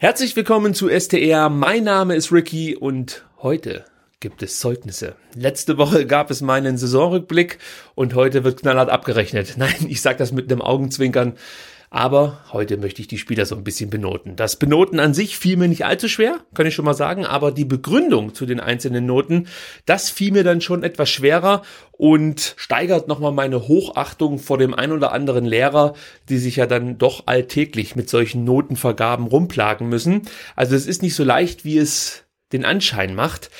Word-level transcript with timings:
Herzlich 0.00 0.36
willkommen 0.36 0.74
zu 0.74 0.88
STR. 0.88 1.48
Mein 1.48 1.82
Name 1.82 2.14
ist 2.14 2.30
Ricky 2.30 2.76
und 2.76 3.24
heute 3.42 3.84
gibt 4.20 4.44
es 4.44 4.60
Zeugnisse. 4.60 5.16
Letzte 5.34 5.76
Woche 5.76 6.06
gab 6.06 6.30
es 6.30 6.40
meinen 6.40 6.78
Saisonrückblick 6.78 7.58
und 7.96 8.14
heute 8.14 8.44
wird 8.44 8.60
knallhart 8.60 8.90
abgerechnet. 8.90 9.54
Nein, 9.56 9.86
ich 9.88 10.00
sage 10.00 10.18
das 10.18 10.30
mit 10.30 10.52
einem 10.52 10.62
Augenzwinkern. 10.62 11.32
Aber 11.90 12.40
heute 12.52 12.76
möchte 12.76 13.00
ich 13.00 13.08
die 13.08 13.18
Spieler 13.18 13.46
so 13.46 13.56
ein 13.56 13.64
bisschen 13.64 13.88
benoten. 13.88 14.36
Das 14.36 14.56
Benoten 14.56 15.00
an 15.00 15.14
sich 15.14 15.38
fiel 15.38 15.56
mir 15.56 15.68
nicht 15.68 15.86
allzu 15.86 16.08
schwer, 16.08 16.40
kann 16.54 16.66
ich 16.66 16.74
schon 16.74 16.84
mal 16.84 16.94
sagen, 16.94 17.24
aber 17.24 17.50
die 17.50 17.64
Begründung 17.64 18.34
zu 18.34 18.44
den 18.44 18.60
einzelnen 18.60 19.06
Noten, 19.06 19.46
das 19.86 20.10
fiel 20.10 20.32
mir 20.32 20.44
dann 20.44 20.60
schon 20.60 20.82
etwas 20.82 21.08
schwerer 21.08 21.62
und 21.92 22.54
steigert 22.56 23.08
nochmal 23.08 23.32
meine 23.32 23.68
Hochachtung 23.68 24.38
vor 24.38 24.58
dem 24.58 24.74
ein 24.74 24.92
oder 24.92 25.12
anderen 25.12 25.46
Lehrer, 25.46 25.94
die 26.28 26.38
sich 26.38 26.56
ja 26.56 26.66
dann 26.66 26.98
doch 26.98 27.22
alltäglich 27.26 27.96
mit 27.96 28.10
solchen 28.10 28.44
Notenvergaben 28.44 29.26
rumplagen 29.26 29.88
müssen. 29.88 30.22
Also 30.56 30.76
es 30.76 30.86
ist 30.86 31.02
nicht 31.02 31.14
so 31.14 31.24
leicht, 31.24 31.64
wie 31.64 31.78
es 31.78 32.24
den 32.52 32.64
Anschein 32.64 33.14
macht. 33.14 33.50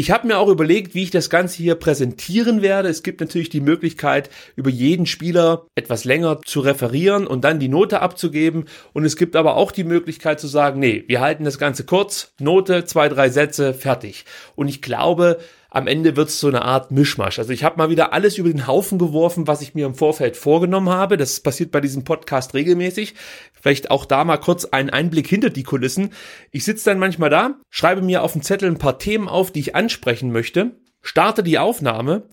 Ich 0.00 0.10
habe 0.10 0.26
mir 0.26 0.38
auch 0.38 0.48
überlegt, 0.48 0.94
wie 0.94 1.02
ich 1.02 1.10
das 1.10 1.28
Ganze 1.28 1.58
hier 1.58 1.74
präsentieren 1.74 2.62
werde. 2.62 2.88
Es 2.88 3.02
gibt 3.02 3.20
natürlich 3.20 3.50
die 3.50 3.60
Möglichkeit, 3.60 4.30
über 4.56 4.70
jeden 4.70 5.04
Spieler 5.04 5.66
etwas 5.74 6.04
länger 6.04 6.40
zu 6.42 6.60
referieren 6.60 7.26
und 7.26 7.44
dann 7.44 7.60
die 7.60 7.68
Note 7.68 8.00
abzugeben. 8.00 8.64
Und 8.94 9.04
es 9.04 9.14
gibt 9.14 9.36
aber 9.36 9.58
auch 9.58 9.72
die 9.72 9.84
Möglichkeit 9.84 10.40
zu 10.40 10.46
sagen, 10.46 10.80
nee, 10.80 11.04
wir 11.06 11.20
halten 11.20 11.44
das 11.44 11.58
Ganze 11.58 11.84
kurz, 11.84 12.32
Note, 12.38 12.86
zwei, 12.86 13.10
drei 13.10 13.28
Sätze, 13.28 13.74
fertig. 13.74 14.24
Und 14.56 14.68
ich 14.68 14.80
glaube, 14.80 15.38
am 15.70 15.86
Ende 15.86 16.16
wird 16.16 16.28
es 16.28 16.40
so 16.40 16.48
eine 16.48 16.62
Art 16.62 16.90
Mischmasch. 16.90 17.38
Also 17.38 17.52
ich 17.52 17.62
habe 17.62 17.76
mal 17.78 17.90
wieder 17.90 18.12
alles 18.12 18.38
über 18.38 18.48
den 18.48 18.66
Haufen 18.66 18.98
geworfen, 18.98 19.46
was 19.46 19.62
ich 19.62 19.74
mir 19.74 19.86
im 19.86 19.94
Vorfeld 19.94 20.36
vorgenommen 20.36 20.90
habe. 20.90 21.16
Das 21.16 21.40
passiert 21.40 21.70
bei 21.70 21.80
diesem 21.80 22.02
Podcast 22.02 22.54
regelmäßig. 22.54 23.14
Vielleicht 23.52 23.90
auch 23.90 24.04
da 24.04 24.24
mal 24.24 24.38
kurz 24.38 24.64
einen 24.64 24.90
Einblick 24.90 25.28
hinter 25.28 25.50
die 25.50 25.62
Kulissen. 25.62 26.10
Ich 26.50 26.64
sitze 26.64 26.90
dann 26.90 26.98
manchmal 26.98 27.30
da, 27.30 27.54
schreibe 27.70 28.02
mir 28.02 28.22
auf 28.22 28.32
dem 28.32 28.42
Zettel 28.42 28.68
ein 28.68 28.78
paar 28.78 28.98
Themen 28.98 29.28
auf, 29.28 29.52
die 29.52 29.60
ich 29.60 29.76
ansprechen 29.76 30.32
möchte, 30.32 30.72
starte 31.02 31.42
die 31.42 31.58
Aufnahme, 31.58 32.24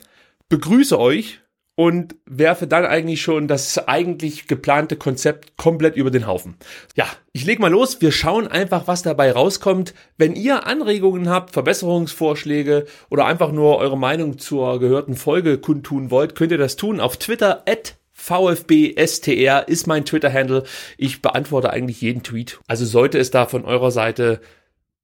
begrüße 0.50 0.98
euch 0.98 1.42
und 1.78 2.16
werfe 2.26 2.66
dann 2.66 2.86
eigentlich 2.88 3.22
schon 3.22 3.48
das 3.48 3.78
eigentlich 3.88 4.48
geplante 4.48 4.96
Konzept 4.96 5.58
komplett 5.58 5.96
über 5.96 6.10
den 6.10 6.26
Haufen. 6.26 6.56
Ja, 6.96 7.06
ich 7.34 7.46
leg 7.46 7.60
mal 7.60 7.70
los. 7.70 8.02
Wir 8.02 8.12
schauen 8.12 8.48
einfach, 8.48 8.88
was 8.88 9.04
dabei 9.04 9.32
rauskommt. 9.32 9.94
Wenn 10.18 10.36
ihr 10.36 10.66
Anregungen 10.66 11.30
habt, 11.30 11.52
Verbesserungsvorschläge 11.52 12.88
oder 13.12 13.28
einfach 13.28 13.52
nur 13.52 13.78
eure 13.78 13.98
Meinung 13.98 14.40
zur 14.40 14.80
gehörten 14.80 15.16
Folge 15.16 15.60
kundtun 15.60 16.10
wollt, 16.10 16.34
könnt 16.34 16.52
ihr 16.52 16.58
das 16.58 16.78
tun 16.78 17.00
auf 17.00 17.18
Twitter 17.18 17.64
at 17.70 17.96
VfBSTR 18.12 19.68
ist 19.68 19.86
mein 19.86 20.04
Twitter-Handle. 20.04 20.64
Ich 20.98 21.22
beantworte 21.22 21.70
eigentlich 21.70 22.02
jeden 22.02 22.24
Tweet. 22.24 22.60
Also 22.66 22.86
sollte 22.86 23.20
es 23.20 23.30
da 23.30 23.46
von 23.46 23.64
eurer 23.64 23.92
Seite 23.92 24.42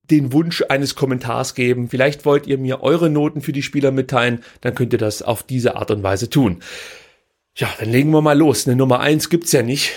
den 0.10 0.34
Wunsch 0.34 0.64
eines 0.70 0.96
Kommentars 0.96 1.56
geben. 1.56 1.90
Vielleicht 1.90 2.26
wollt 2.26 2.48
ihr 2.48 2.58
mir 2.58 2.82
eure 2.82 3.10
Noten 3.10 3.42
für 3.42 3.54
die 3.54 3.64
Spieler 3.64 3.92
mitteilen, 3.92 4.44
dann 4.62 4.76
könnt 4.76 4.94
ihr 4.94 5.00
das 5.00 5.22
auf 5.22 5.44
diese 5.44 5.76
Art 5.76 5.92
und 5.92 6.04
Weise 6.04 6.30
tun. 6.30 6.60
Ja, 7.56 7.70
dann 7.80 7.92
legen 7.92 8.12
wir 8.12 8.22
mal 8.22 8.38
los. 8.38 8.68
Eine 8.68 8.76
Nummer 8.76 9.00
eins 9.00 9.30
gibt's 9.30 9.52
ja 9.52 9.62
nicht. 9.62 9.92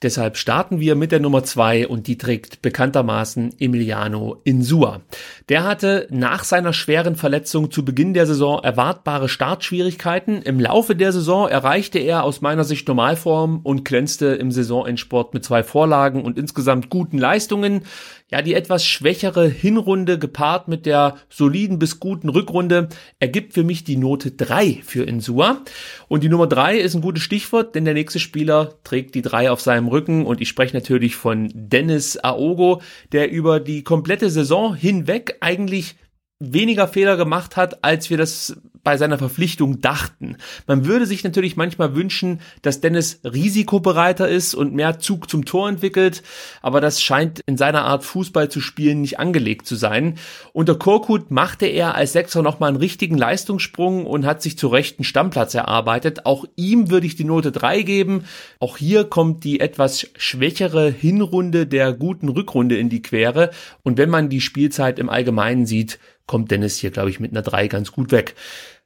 Deshalb 0.00 0.36
starten 0.36 0.78
wir 0.78 0.94
mit 0.94 1.10
der 1.10 1.18
Nummer 1.18 1.42
zwei 1.42 1.88
und 1.88 2.06
die 2.06 2.18
trägt 2.18 2.62
bekanntermaßen 2.62 3.58
Emiliano 3.58 4.40
Insua. 4.44 5.00
Der 5.48 5.64
hatte 5.64 6.06
nach 6.10 6.44
seiner 6.44 6.72
schweren 6.72 7.16
Verletzung 7.16 7.72
zu 7.72 7.84
Beginn 7.84 8.14
der 8.14 8.24
Saison 8.24 8.62
erwartbare 8.62 9.28
Startschwierigkeiten. 9.28 10.42
Im 10.42 10.60
Laufe 10.60 10.94
der 10.94 11.10
Saison 11.10 11.48
erreichte 11.48 11.98
er 11.98 12.22
aus 12.22 12.42
meiner 12.42 12.62
Sicht 12.62 12.86
Normalform 12.86 13.58
und 13.64 13.84
glänzte 13.84 14.26
im 14.26 14.52
Saisonendsport 14.52 15.34
mit 15.34 15.44
zwei 15.44 15.64
Vorlagen 15.64 16.22
und 16.22 16.38
insgesamt 16.38 16.90
guten 16.90 17.18
Leistungen. 17.18 17.82
Ja, 18.30 18.42
die 18.42 18.52
etwas 18.52 18.84
schwächere 18.84 19.48
Hinrunde 19.48 20.18
gepaart 20.18 20.68
mit 20.68 20.84
der 20.84 21.16
soliden 21.30 21.78
bis 21.78 21.98
guten 21.98 22.28
Rückrunde 22.28 22.90
ergibt 23.18 23.54
für 23.54 23.64
mich 23.64 23.84
die 23.84 23.96
Note 23.96 24.32
drei 24.32 24.82
für 24.84 25.04
Insua. 25.04 25.62
Und 26.08 26.24
die 26.24 26.28
Nummer 26.28 26.46
drei 26.46 26.76
ist 26.76 26.94
ein 26.94 27.00
gutes 27.00 27.22
Stichwort, 27.22 27.74
denn 27.74 27.86
der 27.86 27.94
nächste 27.94 28.18
Spieler 28.18 28.74
trägt 28.84 29.14
die 29.14 29.22
drei 29.22 29.50
auf 29.50 29.62
seinem 29.62 29.88
Rücken 29.88 30.26
und 30.26 30.42
ich 30.42 30.48
spreche 30.50 30.76
natürlich 30.76 31.16
von 31.16 31.50
Dennis 31.54 32.18
Aogo, 32.18 32.82
der 33.12 33.30
über 33.30 33.60
die 33.60 33.82
komplette 33.82 34.28
Saison 34.28 34.74
hinweg 34.74 35.38
eigentlich 35.40 35.96
weniger 36.40 36.86
Fehler 36.86 37.16
gemacht 37.16 37.56
hat, 37.56 37.82
als 37.84 38.10
wir 38.10 38.16
das 38.16 38.56
bei 38.84 38.96
seiner 38.96 39.18
Verpflichtung 39.18 39.80
dachten. 39.80 40.36
Man 40.66 40.86
würde 40.86 41.04
sich 41.04 41.24
natürlich 41.24 41.56
manchmal 41.56 41.94
wünschen, 41.94 42.40
dass 42.62 42.80
Dennis 42.80 43.20
risikobereiter 43.24 44.28
ist 44.28 44.54
und 44.54 44.72
mehr 44.72 44.98
Zug 44.98 45.28
zum 45.28 45.44
Tor 45.44 45.68
entwickelt, 45.68 46.22
aber 46.62 46.80
das 46.80 47.02
scheint 47.02 47.40
in 47.40 47.56
seiner 47.56 47.84
Art 47.84 48.04
Fußball 48.04 48.48
zu 48.48 48.60
spielen 48.60 49.00
nicht 49.00 49.18
angelegt 49.18 49.66
zu 49.66 49.74
sein. 49.74 50.14
Unter 50.52 50.76
Korkut 50.76 51.30
machte 51.30 51.66
er 51.66 51.96
als 51.96 52.12
Sechser 52.12 52.40
nochmal 52.40 52.68
einen 52.68 52.78
richtigen 52.78 53.18
Leistungssprung 53.18 54.06
und 54.06 54.24
hat 54.24 54.42
sich 54.42 54.56
zu 54.56 54.68
rechten 54.68 55.04
Stammplatz 55.04 55.54
erarbeitet. 55.54 56.24
Auch 56.24 56.46
ihm 56.56 56.88
würde 56.88 57.06
ich 57.06 57.16
die 57.16 57.24
Note 57.24 57.52
3 57.52 57.82
geben. 57.82 58.24
Auch 58.60 58.76
hier 58.76 59.04
kommt 59.04 59.44
die 59.44 59.60
etwas 59.60 60.06
schwächere 60.16 60.90
Hinrunde 60.90 61.66
der 61.66 61.92
guten 61.92 62.28
Rückrunde 62.28 62.78
in 62.78 62.88
die 62.88 63.02
Quere 63.02 63.50
und 63.82 63.98
wenn 63.98 64.08
man 64.08 64.28
die 64.30 64.40
Spielzeit 64.40 64.98
im 64.98 65.10
Allgemeinen 65.10 65.66
sieht, 65.66 65.98
kommt 66.28 66.52
Dennis 66.52 66.76
hier, 66.76 66.92
glaube 66.92 67.10
ich, 67.10 67.18
mit 67.18 67.32
einer 67.32 67.42
3 67.42 67.66
ganz 67.66 67.90
gut 67.90 68.12
weg. 68.12 68.36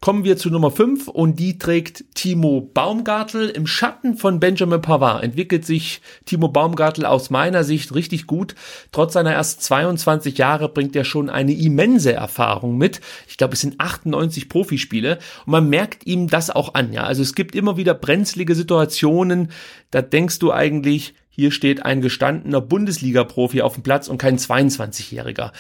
Kommen 0.01 0.25
wir 0.25 0.37
zu 0.37 0.51
Nummer 0.51 0.71
5 0.71 1.07
und 1.07 1.39
die 1.39 1.59
trägt 1.59 2.05
Timo 2.15 2.61
Baumgartel. 2.61 3.49
Im 3.51 3.69
Schatten 3.69 4.17
von 4.17 4.41
Benjamin 4.41 4.81
Pavard 4.81 5.23
entwickelt 5.23 5.65
sich 5.65 6.01
Timo 6.25 6.49
Baumgartel 6.49 7.05
aus 7.05 7.31
meiner 7.31 7.63
Sicht 7.63 7.95
richtig 7.95 8.27
gut. 8.27 8.57
Trotz 8.91 9.13
seiner 9.13 9.33
erst 9.33 9.63
22 9.63 10.39
Jahre 10.39 10.69
bringt 10.69 10.97
er 10.97 11.05
schon 11.05 11.31
eine 11.31 11.53
immense 11.53 12.13
Erfahrung 12.13 12.79
mit. 12.79 13.01
Ich 13.29 13.37
glaube, 13.37 13.55
es 13.55 13.61
sind 13.61 13.79
98 13.79 14.49
Profispiele 14.49 15.19
und 15.47 15.53
man 15.53 15.69
merkt 15.69 16.07
ihm 16.07 16.29
das 16.29 16.51
auch 16.51 16.75
an. 16.75 16.93
Ja, 16.93 17.05
also 17.05 17.23
es 17.23 17.35
gibt 17.35 17.55
immer 17.55 17.77
wieder 17.77 17.95
brenzlige 17.95 18.55
Situationen. 18.57 19.53
Da 19.93 20.03
denkst 20.03 20.41
du 20.41 20.53
eigentlich, 20.53 21.15
hier 21.29 21.51
steht 21.51 21.85
ein 21.85 22.01
gestandener 22.03 22.61
Bundesliga-Profi 22.61 23.63
auf 23.63 23.75
dem 23.75 23.83
Platz 23.83 24.09
und 24.09 24.19
kein 24.19 24.37
22-Jähriger. 24.37 25.53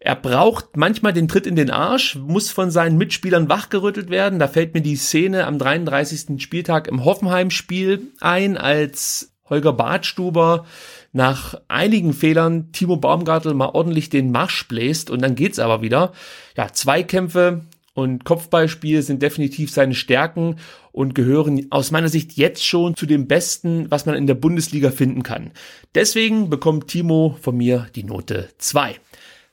Er 0.00 0.14
braucht 0.14 0.76
manchmal 0.76 1.12
den 1.12 1.26
Tritt 1.26 1.46
in 1.46 1.56
den 1.56 1.70
Arsch, 1.70 2.16
muss 2.16 2.50
von 2.50 2.70
seinen 2.70 2.98
Mitspielern 2.98 3.48
wachgerüttelt 3.48 4.10
werden. 4.10 4.38
Da 4.38 4.46
fällt 4.46 4.74
mir 4.74 4.80
die 4.80 4.96
Szene 4.96 5.46
am 5.46 5.58
33. 5.58 6.40
Spieltag 6.40 6.86
im 6.86 7.04
Hoffenheim-Spiel 7.04 8.12
ein, 8.20 8.56
als 8.56 9.32
Holger 9.50 9.72
Badstuber 9.72 10.66
nach 11.12 11.60
einigen 11.68 12.12
Fehlern 12.12 12.70
Timo 12.72 12.96
Baumgartel 12.96 13.54
mal 13.54 13.70
ordentlich 13.70 14.10
den 14.10 14.30
Marsch 14.30 14.68
bläst 14.68 15.10
und 15.10 15.22
dann 15.22 15.34
geht's 15.34 15.58
aber 15.58 15.82
wieder. 15.82 16.12
Ja, 16.56 16.72
Zweikämpfe 16.72 17.62
und 17.94 18.24
Kopfballspiel 18.24 19.02
sind 19.02 19.22
definitiv 19.22 19.72
seine 19.72 19.94
Stärken 19.94 20.56
und 20.92 21.14
gehören 21.14 21.66
aus 21.70 21.90
meiner 21.90 22.08
Sicht 22.08 22.34
jetzt 22.34 22.64
schon 22.64 22.94
zu 22.94 23.06
dem 23.06 23.26
Besten, 23.26 23.90
was 23.90 24.06
man 24.06 24.14
in 24.14 24.28
der 24.28 24.34
Bundesliga 24.34 24.90
finden 24.90 25.22
kann. 25.22 25.50
Deswegen 25.94 26.50
bekommt 26.50 26.86
Timo 26.86 27.36
von 27.40 27.56
mir 27.56 27.88
die 27.96 28.04
Note 28.04 28.50
2. 28.58 28.96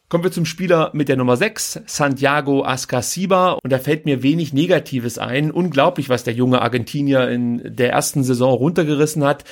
Kommen 0.07 0.23
wir 0.23 0.31
zum 0.31 0.45
Spieler 0.45 0.91
mit 0.93 1.09
der 1.09 1.17
Nummer 1.17 1.35
6, 1.35 1.81
Santiago 1.87 2.63
Ascasiba. 2.63 3.53
Und 3.53 3.73
da 3.73 3.79
fällt 3.79 4.05
mir 4.05 4.21
wenig 4.21 4.53
Negatives 4.53 5.17
ein. 5.17 5.49
Unglaublich, 5.49 6.09
was 6.09 6.23
der 6.23 6.35
junge 6.35 6.61
Argentinier 6.61 7.27
in 7.29 7.75
der 7.75 7.91
ersten 7.91 8.23
Saison 8.23 8.53
runtergerissen 8.53 9.23
hat 9.23 9.45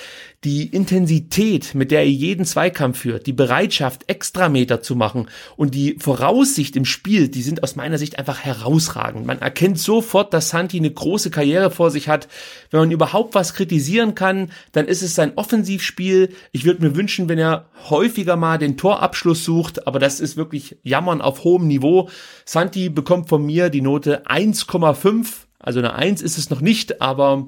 die 0.44 0.68
Intensität, 0.68 1.74
mit 1.74 1.92
der 1.92 2.02
er 2.02 2.10
jeden 2.10 2.46
Zweikampf 2.46 3.00
führt, 3.00 3.28
die 3.28 3.34
Bereitschaft, 3.34 4.10
Extrameter 4.10 4.82
zu 4.82 4.96
machen 4.96 5.28
und 5.56 5.74
die 5.74 5.96
Voraussicht 6.00 6.76
im 6.76 6.86
Spiel, 6.86 7.30
die 7.30 7.42
sind 7.42 7.64
aus 7.64 7.76
meiner 7.76 7.98
Sicht 7.98 8.20
einfach 8.20 8.40
herausragend. 8.40 9.26
Man 9.26 9.42
erkennt 9.42 9.80
sofort, 9.80 10.34
dass 10.34 10.50
Santi 10.50 10.78
eine 10.78 10.92
große 10.92 11.32
Karriere 11.32 11.72
vor 11.72 11.92
sich 11.92 12.10
hat. 12.10 12.28
Wenn 12.72 12.82
man 12.82 12.92
überhaupt 12.92 13.36
was 13.36 13.54
kritisieren 13.54 14.16
kann, 14.16 14.52
dann 14.74 14.86
ist 14.86 15.02
es 15.02 15.16
sein 15.16 15.34
Offensivspiel. 15.38 16.34
Ich 16.52 16.66
würde 16.66 16.82
mir 16.82 16.96
wünschen, 16.96 17.30
wenn 17.30 17.40
er 17.40 17.70
häufiger 17.90 18.36
mal 18.36 18.58
den 18.58 18.76
Torabschluss 18.76 19.46
sucht, 19.46 19.88
aber 19.88 20.00
das 20.00 20.20
ist 20.20 20.36
wirklich 20.36 20.53
Jammern 20.84 21.22
auf 21.22 21.44
hohem 21.44 21.68
Niveau. 21.68 22.10
Santi 22.46 22.90
bekommt 22.90 23.30
von 23.30 23.46
mir 23.46 23.70
die 23.70 23.82
Note 23.82 24.26
1,5. 24.26 25.28
Also 25.60 25.80
eine 25.80 25.94
1 25.94 26.22
ist 26.22 26.38
es 26.38 26.50
noch 26.50 26.62
nicht, 26.62 27.02
aber 27.02 27.48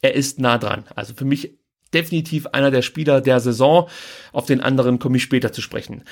er 0.00 0.14
ist 0.14 0.40
nah 0.40 0.58
dran. 0.58 0.84
Also 0.94 1.14
für 1.14 1.24
mich 1.24 1.58
definitiv 1.94 2.46
einer 2.48 2.70
der 2.70 2.82
Spieler 2.82 3.20
der 3.20 3.40
Saison. 3.40 3.88
Auf 4.32 4.46
den 4.46 4.60
anderen 4.60 4.98
komme 4.98 5.16
ich 5.16 5.22
später 5.22 5.52
zu 5.52 5.60
sprechen. 5.60 6.04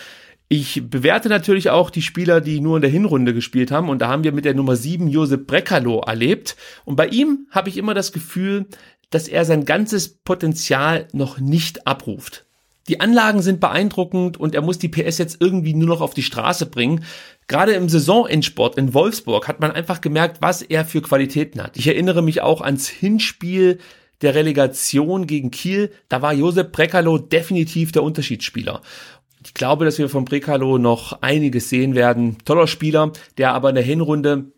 Ich 0.48 0.82
bewerte 0.90 1.28
natürlich 1.28 1.70
auch 1.70 1.90
die 1.90 2.02
Spieler, 2.02 2.40
die 2.40 2.60
nur 2.60 2.76
in 2.76 2.82
der 2.82 2.90
Hinrunde 2.90 3.32
gespielt 3.32 3.70
haben. 3.70 3.88
Und 3.88 4.00
da 4.00 4.08
haben 4.08 4.24
wir 4.24 4.32
mit 4.32 4.44
der 4.44 4.54
Nummer 4.54 4.74
7 4.76 5.06
Josep 5.08 5.46
Brekalo 5.46 6.00
erlebt. 6.00 6.56
Und 6.84 6.96
bei 6.96 7.06
ihm 7.06 7.46
habe 7.50 7.68
ich 7.68 7.76
immer 7.76 7.94
das 7.94 8.10
Gefühl, 8.12 8.66
dass 9.10 9.28
er 9.28 9.44
sein 9.44 9.64
ganzes 9.64 10.08
Potenzial 10.08 11.06
noch 11.12 11.38
nicht 11.38 11.86
abruft. 11.86 12.46
Die 12.90 12.98
Anlagen 12.98 13.40
sind 13.40 13.60
beeindruckend 13.60 14.36
und 14.36 14.52
er 14.52 14.62
muss 14.62 14.78
die 14.78 14.88
PS 14.88 15.18
jetzt 15.18 15.36
irgendwie 15.38 15.74
nur 15.74 15.86
noch 15.86 16.00
auf 16.00 16.12
die 16.12 16.24
Straße 16.24 16.66
bringen. 16.66 17.04
Gerade 17.46 17.70
im 17.74 17.88
Saisonendsport 17.88 18.76
in 18.76 18.94
Wolfsburg 18.94 19.46
hat 19.46 19.60
man 19.60 19.70
einfach 19.70 20.00
gemerkt, 20.00 20.38
was 20.42 20.60
er 20.60 20.84
für 20.84 21.00
Qualitäten 21.00 21.62
hat. 21.62 21.76
Ich 21.76 21.86
erinnere 21.86 22.20
mich 22.20 22.40
auch 22.40 22.60
ans 22.60 22.88
Hinspiel 22.88 23.78
der 24.22 24.34
Relegation 24.34 25.28
gegen 25.28 25.52
Kiel, 25.52 25.92
da 26.08 26.20
war 26.20 26.34
Josep 26.34 26.72
Brekalo 26.72 27.18
definitiv 27.18 27.92
der 27.92 28.02
Unterschiedsspieler. 28.02 28.82
Ich 29.44 29.54
glaube, 29.54 29.84
dass 29.84 29.98
wir 29.98 30.08
von 30.08 30.24
Brekalo 30.24 30.76
noch 30.78 31.22
einiges 31.22 31.68
sehen 31.68 31.94
werden. 31.94 32.38
Toller 32.44 32.66
Spieler, 32.66 33.12
der 33.38 33.54
aber 33.54 33.68
in 33.68 33.76
der 33.76 33.84
Hinrunde 33.84 34.50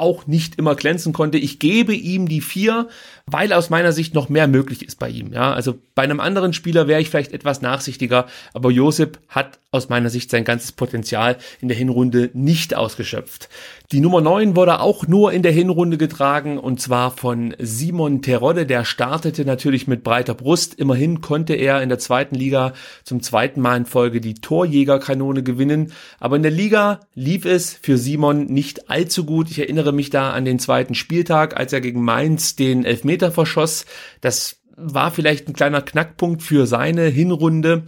auch 0.00 0.26
nicht 0.26 0.56
immer 0.56 0.74
glänzen 0.74 1.12
konnte. 1.12 1.38
Ich 1.38 1.58
gebe 1.58 1.94
ihm 1.94 2.28
die 2.28 2.40
vier, 2.40 2.88
weil 3.26 3.52
aus 3.52 3.70
meiner 3.70 3.92
Sicht 3.92 4.14
noch 4.14 4.28
mehr 4.28 4.48
möglich 4.48 4.84
ist 4.84 4.98
bei 4.98 5.08
ihm. 5.08 5.32
Ja, 5.32 5.52
also 5.52 5.78
bei 5.94 6.02
einem 6.02 6.20
anderen 6.20 6.52
Spieler 6.52 6.88
wäre 6.88 7.00
ich 7.00 7.10
vielleicht 7.10 7.32
etwas 7.32 7.62
nachsichtiger, 7.62 8.26
aber 8.54 8.70
Josip 8.70 9.18
hat 9.28 9.58
aus 9.70 9.88
meiner 9.88 10.10
Sicht 10.10 10.30
sein 10.30 10.44
ganzes 10.44 10.72
Potenzial 10.72 11.36
in 11.60 11.68
der 11.68 11.76
Hinrunde 11.76 12.30
nicht 12.32 12.74
ausgeschöpft. 12.74 13.48
Die 13.92 13.98
Nummer 13.98 14.20
9 14.20 14.54
wurde 14.54 14.78
auch 14.78 15.08
nur 15.08 15.32
in 15.32 15.42
der 15.42 15.50
Hinrunde 15.50 15.98
getragen 15.98 16.58
und 16.58 16.80
zwar 16.80 17.10
von 17.10 17.56
Simon 17.58 18.22
Terodde. 18.22 18.64
Der 18.64 18.84
startete 18.84 19.44
natürlich 19.44 19.88
mit 19.88 20.04
breiter 20.04 20.34
Brust. 20.34 20.74
Immerhin 20.74 21.20
konnte 21.20 21.54
er 21.54 21.82
in 21.82 21.88
der 21.88 21.98
zweiten 21.98 22.36
Liga 22.36 22.72
zum 23.02 23.20
zweiten 23.20 23.60
Mal 23.60 23.78
in 23.78 23.86
Folge 23.86 24.20
die 24.20 24.34
Torjägerkanone 24.34 25.42
gewinnen. 25.42 25.92
Aber 26.20 26.36
in 26.36 26.44
der 26.44 26.52
Liga 26.52 27.00
lief 27.16 27.44
es 27.44 27.74
für 27.74 27.98
Simon 27.98 28.44
nicht 28.44 28.88
allzu 28.88 29.24
gut. 29.24 29.50
Ich 29.50 29.58
erinnere 29.58 29.90
mich 29.90 30.10
da 30.10 30.30
an 30.30 30.44
den 30.44 30.60
zweiten 30.60 30.94
Spieltag, 30.94 31.56
als 31.58 31.72
er 31.72 31.80
gegen 31.80 32.04
Mainz 32.04 32.54
den 32.54 32.84
Elfmeter 32.84 33.32
verschoss. 33.32 33.86
Das 34.20 34.59
war 34.82 35.10
vielleicht 35.10 35.48
ein 35.48 35.54
kleiner 35.54 35.82
Knackpunkt 35.82 36.42
für 36.42 36.66
seine 36.66 37.06
Hinrunde. 37.06 37.84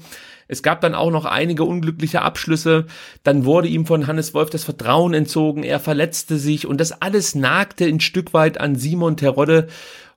Es 0.49 0.63
gab 0.63 0.81
dann 0.83 0.95
auch 0.95 1.11
noch 1.11 1.25
einige 1.25 1.65
unglückliche 1.65 2.23
Abschlüsse. 2.23 2.87
Dann 3.23 3.45
wurde 3.45 3.69
ihm 3.69 3.87
von 3.87 4.07
Hannes 4.07 4.35
Wolf 4.35 4.51
das 4.51 4.65
Vertrauen 4.65 5.15
entzogen. 5.15 5.63
Er 5.63 5.81
verletzte 5.81 6.37
sich 6.37 6.67
und 6.67 6.79
das 6.79 7.01
alles 7.01 7.35
nagte 7.35 7.87
ein 7.87 8.01
Stück 8.01 8.35
weit 8.35 8.61
an 8.61 8.77
Simon 8.77 9.17
Terodde. 9.17 9.69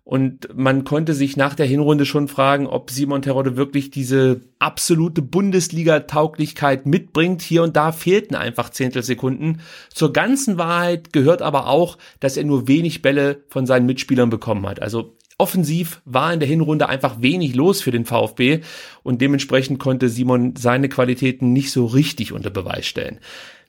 Und 0.03 0.49
man 0.55 0.83
konnte 0.83 1.15
sich 1.15 1.35
nach 1.35 1.55
der 1.55 1.65
Hinrunde 1.65 2.05
schon 2.05 2.27
fragen, 2.27 2.67
ob 2.67 2.91
Simon 2.91 3.23
Terodde 3.23 3.57
wirklich 3.57 3.89
diese 3.89 4.41
absolute 4.59 5.23
Bundesliga-Tauglichkeit 5.23 6.85
mitbringt. 6.85 7.41
Hier 7.41 7.63
und 7.63 7.75
da 7.75 7.91
fehlten 7.91 8.35
einfach 8.35 8.69
Zehntelsekunden. 8.69 9.61
Zur 9.91 10.13
ganzen 10.13 10.59
Wahrheit 10.59 11.11
gehört 11.11 11.41
aber 11.41 11.67
auch, 11.67 11.97
dass 12.19 12.37
er 12.37 12.43
nur 12.43 12.67
wenig 12.67 13.01
Bälle 13.01 13.45
von 13.47 13.65
seinen 13.65 13.87
Mitspielern 13.87 14.29
bekommen 14.29 14.67
hat. 14.67 14.79
Also 14.79 15.15
Offensiv 15.37 16.01
war 16.05 16.33
in 16.33 16.39
der 16.39 16.47
Hinrunde 16.47 16.87
einfach 16.87 17.21
wenig 17.21 17.55
los 17.55 17.81
für 17.81 17.91
den 17.91 18.05
VfB 18.05 18.61
und 19.03 19.21
dementsprechend 19.21 19.79
konnte 19.79 20.07
Simon 20.07 20.55
seine 20.55 20.87
Qualitäten 20.87 21.51
nicht 21.51 21.71
so 21.71 21.85
richtig 21.85 22.31
unter 22.31 22.49
Beweis 22.49 22.85
stellen. 22.85 23.19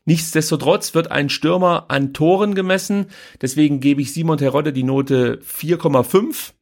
Nichtsdestotrotz 0.04 0.94
wird 0.94 1.10
ein 1.10 1.28
Stürmer 1.28 1.86
an 1.88 2.12
Toren 2.12 2.54
gemessen, 2.54 3.06
deswegen 3.42 3.80
gebe 3.80 4.00
ich 4.00 4.12
Simon 4.12 4.38
Terodde 4.38 4.72
die 4.72 4.84
Note 4.84 5.40
4,5. 5.44 6.52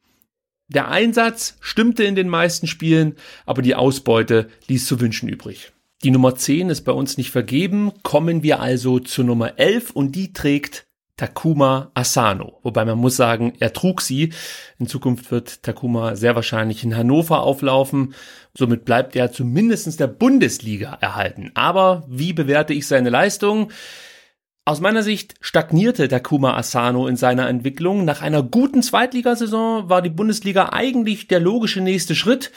Der 0.68 0.90
Einsatz 0.90 1.58
stimmte 1.60 2.04
in 2.04 2.14
den 2.14 2.30
meisten 2.30 2.66
Spielen, 2.66 3.16
aber 3.44 3.60
die 3.60 3.74
Ausbeute 3.74 4.48
ließ 4.68 4.86
zu 4.86 4.98
wünschen 5.00 5.28
übrig. 5.28 5.72
Die 6.02 6.10
Nummer 6.10 6.34
10 6.34 6.70
ist 6.70 6.82
bei 6.82 6.92
uns 6.92 7.18
nicht 7.18 7.30
vergeben, 7.30 7.92
kommen 8.02 8.42
wir 8.42 8.60
also 8.60 8.98
zur 8.98 9.26
Nummer 9.26 9.58
11 9.58 9.90
und 9.90 10.16
die 10.16 10.32
trägt 10.32 10.86
Takuma 11.16 11.92
Asano. 11.94 12.58
Wobei 12.62 12.84
man 12.84 12.98
muss 12.98 13.16
sagen, 13.16 13.52
er 13.60 13.72
trug 13.72 14.00
sie. 14.00 14.32
In 14.78 14.88
Zukunft 14.88 15.30
wird 15.30 15.62
Takuma 15.62 16.16
sehr 16.16 16.34
wahrscheinlich 16.34 16.82
in 16.82 16.96
Hannover 16.96 17.42
auflaufen. 17.42 18.14
Somit 18.56 18.84
bleibt 18.84 19.14
er 19.14 19.30
zumindestens 19.30 19.96
der 19.96 20.08
Bundesliga 20.08 20.98
erhalten. 21.00 21.52
Aber 21.54 22.04
wie 22.08 22.32
bewerte 22.32 22.74
ich 22.74 22.88
seine 22.88 23.10
Leistung? 23.10 23.70
Aus 24.64 24.80
meiner 24.80 25.02
Sicht 25.02 25.34
stagnierte 25.40 26.08
Takuma 26.08 26.56
Asano 26.56 27.06
in 27.06 27.16
seiner 27.16 27.48
Entwicklung. 27.48 28.04
Nach 28.04 28.22
einer 28.22 28.42
guten 28.42 28.82
Zweitligasaison 28.82 29.88
war 29.88 30.02
die 30.02 30.10
Bundesliga 30.10 30.70
eigentlich 30.72 31.28
der 31.28 31.38
logische 31.38 31.80
nächste 31.80 32.14
Schritt. 32.14 32.50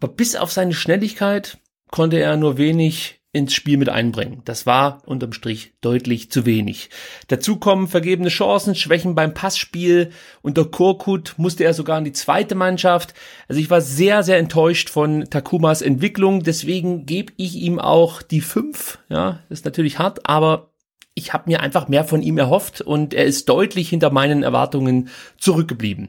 Aber 0.00 0.12
bis 0.12 0.36
auf 0.36 0.52
seine 0.52 0.72
Schnelligkeit 0.72 1.58
konnte 1.90 2.18
er 2.18 2.36
nur 2.36 2.56
wenig 2.56 3.19
ins 3.32 3.54
Spiel 3.54 3.76
mit 3.76 3.88
einbringen. 3.88 4.42
Das 4.44 4.66
war 4.66 5.02
unterm 5.06 5.32
Strich 5.32 5.74
deutlich 5.80 6.30
zu 6.32 6.46
wenig. 6.46 6.90
Dazu 7.28 7.56
kommen 7.56 7.86
vergebene 7.86 8.28
Chancen, 8.28 8.74
Schwächen 8.74 9.14
beim 9.14 9.34
Passspiel. 9.34 10.10
Unter 10.42 10.64
Korkut 10.64 11.34
musste 11.36 11.64
er 11.64 11.72
sogar 11.72 11.98
in 11.98 12.04
die 12.04 12.12
zweite 12.12 12.56
Mannschaft. 12.56 13.14
Also 13.46 13.60
ich 13.60 13.70
war 13.70 13.80
sehr, 13.80 14.24
sehr 14.24 14.38
enttäuscht 14.38 14.90
von 14.90 15.26
Takumas 15.30 15.80
Entwicklung. 15.80 16.42
Deswegen 16.42 17.06
gebe 17.06 17.32
ich 17.36 17.54
ihm 17.54 17.78
auch 17.78 18.22
die 18.22 18.40
fünf. 18.40 18.98
Ja, 19.08 19.40
ist 19.48 19.64
natürlich 19.64 20.00
hart, 20.00 20.28
aber 20.28 20.70
ich 21.14 21.32
habe 21.32 21.50
mir 21.50 21.60
einfach 21.60 21.88
mehr 21.88 22.04
von 22.04 22.22
ihm 22.22 22.38
erhofft 22.38 22.80
und 22.80 23.14
er 23.14 23.26
ist 23.26 23.48
deutlich 23.48 23.88
hinter 23.90 24.10
meinen 24.10 24.42
Erwartungen 24.42 25.08
zurückgeblieben. 25.38 26.08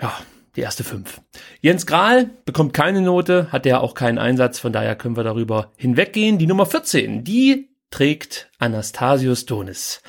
Ja, 0.00 0.12
die 0.56 0.60
erste 0.60 0.84
fünf. 0.84 1.20
Jens 1.60 1.86
Grahl 1.86 2.30
bekommt 2.44 2.74
keine 2.74 3.00
Note, 3.00 3.52
hat 3.52 3.66
ja 3.66 3.80
auch 3.80 3.94
keinen 3.94 4.18
Einsatz, 4.18 4.58
von 4.58 4.72
daher 4.72 4.96
können 4.96 5.16
wir 5.16 5.24
darüber 5.24 5.72
hinweggehen. 5.76 6.38
Die 6.38 6.46
Nummer 6.46 6.66
14, 6.66 7.24
die 7.24 7.70
trägt 7.90 8.50
Anastasius 8.58 9.46
Donis 9.46 10.02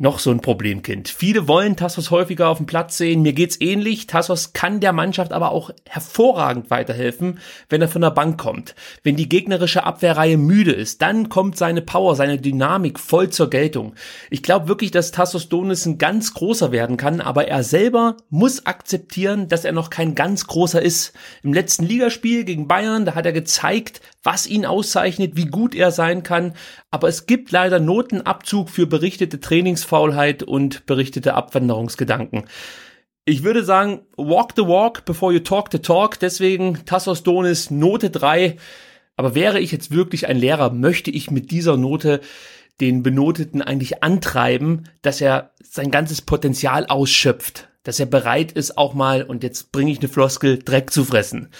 noch 0.00 0.20
so 0.20 0.30
ein 0.30 0.40
Problemkind. 0.40 1.08
Viele 1.08 1.48
wollen 1.48 1.76
Tassos 1.76 2.12
häufiger 2.12 2.48
auf 2.48 2.58
dem 2.58 2.66
Platz 2.66 2.96
sehen. 2.96 3.22
Mir 3.22 3.32
geht's 3.32 3.60
ähnlich. 3.60 4.06
Tassos 4.06 4.52
kann 4.52 4.78
der 4.78 4.92
Mannschaft 4.92 5.32
aber 5.32 5.50
auch 5.50 5.70
hervorragend 5.88 6.70
weiterhelfen, 6.70 7.40
wenn 7.68 7.82
er 7.82 7.88
von 7.88 8.02
der 8.02 8.12
Bank 8.12 8.38
kommt. 8.38 8.76
Wenn 9.02 9.16
die 9.16 9.28
gegnerische 9.28 9.82
Abwehrreihe 9.82 10.36
müde 10.36 10.70
ist, 10.70 11.02
dann 11.02 11.28
kommt 11.28 11.56
seine 11.56 11.82
Power, 11.82 12.14
seine 12.14 12.38
Dynamik 12.38 13.00
voll 13.00 13.30
zur 13.30 13.50
Geltung. 13.50 13.94
Ich 14.30 14.44
glaube 14.44 14.68
wirklich, 14.68 14.92
dass 14.92 15.10
Tassos 15.10 15.48
Donis 15.48 15.84
ein 15.84 15.98
ganz 15.98 16.32
großer 16.32 16.70
werden 16.70 16.96
kann, 16.96 17.20
aber 17.20 17.48
er 17.48 17.64
selber 17.64 18.16
muss 18.30 18.66
akzeptieren, 18.66 19.48
dass 19.48 19.64
er 19.64 19.72
noch 19.72 19.90
kein 19.90 20.14
ganz 20.14 20.46
großer 20.46 20.80
ist. 20.80 21.12
Im 21.42 21.52
letzten 21.52 21.84
Ligaspiel 21.84 22.44
gegen 22.44 22.68
Bayern, 22.68 23.04
da 23.04 23.16
hat 23.16 23.26
er 23.26 23.32
gezeigt, 23.32 24.00
was 24.22 24.46
ihn 24.46 24.64
auszeichnet, 24.64 25.34
wie 25.34 25.46
gut 25.46 25.74
er 25.74 25.90
sein 25.90 26.22
kann. 26.22 26.52
Aber 26.90 27.08
es 27.08 27.26
gibt 27.26 27.50
leider 27.50 27.80
Notenabzug 27.80 28.70
für 28.70 28.86
berichtete 28.86 29.40
Trainingsfaulheit 29.40 30.42
und 30.42 30.86
berichtete 30.86 31.34
Abwanderungsgedanken. 31.34 32.44
Ich 33.26 33.42
würde 33.42 33.62
sagen, 33.62 34.00
walk 34.16 34.52
the 34.56 34.62
walk 34.62 35.04
before 35.04 35.32
you 35.32 35.40
talk 35.40 35.68
the 35.70 35.80
talk. 35.80 36.18
Deswegen 36.18 36.84
Tassos 36.86 37.22
Donis 37.22 37.70
Note 37.70 38.08
3. 38.08 38.56
Aber 39.16 39.34
wäre 39.34 39.60
ich 39.60 39.70
jetzt 39.70 39.90
wirklich 39.90 40.28
ein 40.28 40.38
Lehrer, 40.38 40.70
möchte 40.70 41.10
ich 41.10 41.30
mit 41.30 41.50
dieser 41.50 41.76
Note 41.76 42.20
den 42.80 43.02
Benoteten 43.02 43.60
eigentlich 43.60 44.02
antreiben, 44.02 44.84
dass 45.02 45.20
er 45.20 45.50
sein 45.62 45.90
ganzes 45.90 46.22
Potenzial 46.22 46.86
ausschöpft, 46.86 47.68
dass 47.82 48.00
er 48.00 48.06
bereit 48.06 48.52
ist, 48.52 48.78
auch 48.78 48.94
mal, 48.94 49.24
und 49.24 49.42
jetzt 49.42 49.72
bringe 49.72 49.90
ich 49.90 49.98
eine 49.98 50.08
Floskel, 50.08 50.58
Dreck 50.58 50.90
zu 50.90 51.04
fressen. 51.04 51.50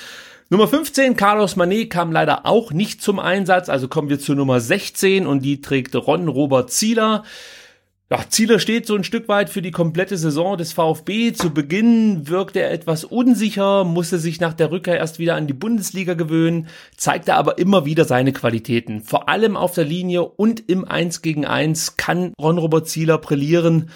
Nummer 0.51 0.67
15, 0.67 1.15
Carlos 1.15 1.57
Manet, 1.57 1.91
kam 1.91 2.11
leider 2.11 2.47
auch 2.47 2.73
nicht 2.73 3.03
zum 3.03 3.19
Einsatz, 3.19 3.69
also 3.69 3.87
kommen 3.87 4.09
wir 4.09 4.19
zur 4.19 4.35
Nummer 4.35 4.61
16 4.61 5.27
und 5.27 5.45
die 5.45 5.61
trägt 5.61 5.95
Ron 5.95 6.27
Robert 6.27 6.71
Zieler. 6.71 7.25
Ja, 8.11 8.25
Zieler 8.31 8.59
steht 8.59 8.87
so 8.87 8.95
ein 8.95 9.05
Stück 9.05 9.29
weit 9.29 9.51
für 9.51 9.61
die 9.61 9.73
komplette 9.73 10.17
Saison 10.17 10.57
des 10.57 10.73
VfB. 10.73 11.35
Zu 11.35 11.51
Beginn 11.51 12.29
wirkte 12.29 12.63
er 12.63 12.73
etwas 12.73 13.05
unsicher, 13.05 13.85
musste 13.85 14.19
sich 14.19 14.41
nach 14.41 14.55
der 14.55 14.71
Rückkehr 14.71 14.97
erst 14.97 15.19
wieder 15.19 15.35
an 15.35 15.49
die 15.49 15.53
Bundesliga 15.53 16.15
gewöhnen, 16.15 16.69
zeigte 16.97 17.35
aber 17.35 17.59
immer 17.59 17.85
wieder 17.85 18.07
seine 18.07 18.33
Qualitäten. 18.33 19.03
Vor 19.03 19.29
allem 19.29 19.55
auf 19.55 19.75
der 19.75 19.85
Linie 19.85 20.23
und 20.23 20.67
im 20.71 20.87
1 20.87 21.21
gegen 21.21 21.45
1 21.45 21.99
kann 21.99 22.33
Ron 22.41 22.57
Robert 22.57 22.89
Zieler 22.89 23.19
brillieren. 23.19 23.91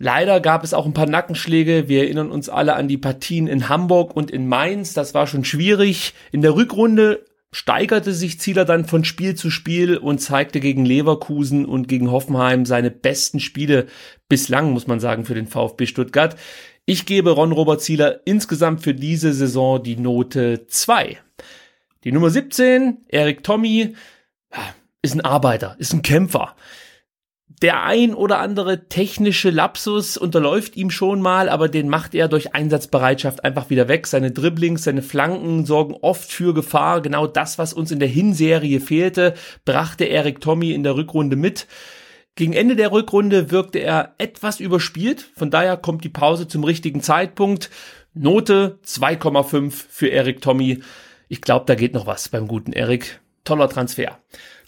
Leider 0.00 0.38
gab 0.40 0.62
es 0.62 0.74
auch 0.74 0.86
ein 0.86 0.94
paar 0.94 1.08
Nackenschläge. 1.08 1.88
Wir 1.88 2.04
erinnern 2.04 2.30
uns 2.30 2.48
alle 2.48 2.74
an 2.76 2.86
die 2.86 2.98
Partien 2.98 3.48
in 3.48 3.68
Hamburg 3.68 4.14
und 4.14 4.30
in 4.30 4.46
Mainz. 4.46 4.94
Das 4.94 5.12
war 5.12 5.26
schon 5.26 5.44
schwierig. 5.44 6.14
In 6.30 6.40
der 6.40 6.54
Rückrunde 6.54 7.24
steigerte 7.50 8.12
sich 8.12 8.38
Zieler 8.38 8.64
dann 8.64 8.84
von 8.84 9.04
Spiel 9.04 9.34
zu 9.34 9.50
Spiel 9.50 9.96
und 9.96 10.20
zeigte 10.20 10.60
gegen 10.60 10.84
Leverkusen 10.84 11.64
und 11.64 11.88
gegen 11.88 12.12
Hoffenheim 12.12 12.64
seine 12.64 12.92
besten 12.92 13.40
Spiele 13.40 13.86
bislang, 14.28 14.72
muss 14.72 14.86
man 14.86 15.00
sagen, 15.00 15.24
für 15.24 15.34
den 15.34 15.48
VfB 15.48 15.86
Stuttgart. 15.86 16.36
Ich 16.84 17.04
gebe 17.04 17.30
Ron 17.30 17.52
Robert 17.52 17.82
Zieler 17.82 18.20
insgesamt 18.24 18.82
für 18.82 18.94
diese 18.94 19.32
Saison 19.32 19.82
die 19.82 19.96
Note 19.96 20.66
2. 20.68 21.18
Die 22.04 22.12
Nummer 22.12 22.30
17, 22.30 22.98
Erik 23.08 23.42
Tommy, 23.42 23.96
ist 25.02 25.14
ein 25.14 25.20
Arbeiter, 25.22 25.74
ist 25.78 25.92
ein 25.92 26.02
Kämpfer 26.02 26.54
der 27.48 27.82
ein 27.82 28.14
oder 28.14 28.38
andere 28.38 28.88
technische 28.88 29.50
Lapsus 29.50 30.16
unterläuft 30.16 30.76
ihm 30.76 30.90
schon 30.90 31.20
mal, 31.20 31.48
aber 31.48 31.68
den 31.68 31.88
macht 31.88 32.14
er 32.14 32.28
durch 32.28 32.54
Einsatzbereitschaft 32.54 33.44
einfach 33.44 33.70
wieder 33.70 33.88
weg. 33.88 34.06
Seine 34.06 34.30
Dribblings, 34.30 34.84
seine 34.84 35.02
Flanken 35.02 35.66
sorgen 35.66 35.94
oft 36.00 36.30
für 36.30 36.54
Gefahr. 36.54 37.00
Genau 37.00 37.26
das, 37.26 37.58
was 37.58 37.72
uns 37.72 37.90
in 37.90 37.98
der 37.98 38.08
Hinserie 38.08 38.80
fehlte, 38.80 39.34
brachte 39.64 40.04
Erik 40.04 40.40
Tommy 40.40 40.72
in 40.72 40.84
der 40.84 40.94
Rückrunde 40.94 41.36
mit. 41.36 41.66
Gegen 42.36 42.52
Ende 42.52 42.76
der 42.76 42.92
Rückrunde 42.92 43.50
wirkte 43.50 43.80
er 43.80 44.14
etwas 44.18 44.60
überspielt, 44.60 45.28
von 45.34 45.50
daher 45.50 45.76
kommt 45.76 46.04
die 46.04 46.08
Pause 46.08 46.46
zum 46.46 46.62
richtigen 46.62 47.00
Zeitpunkt. 47.00 47.70
Note 48.14 48.78
2,5 48.86 49.72
für 49.72 50.06
Erik 50.06 50.40
Tommy. 50.40 50.80
Ich 51.26 51.40
glaube, 51.40 51.64
da 51.66 51.74
geht 51.74 51.94
noch 51.94 52.06
was 52.06 52.28
beim 52.28 52.46
guten 52.46 52.72
Erik. 52.72 53.20
Toller 53.42 53.68
Transfer. 53.68 54.18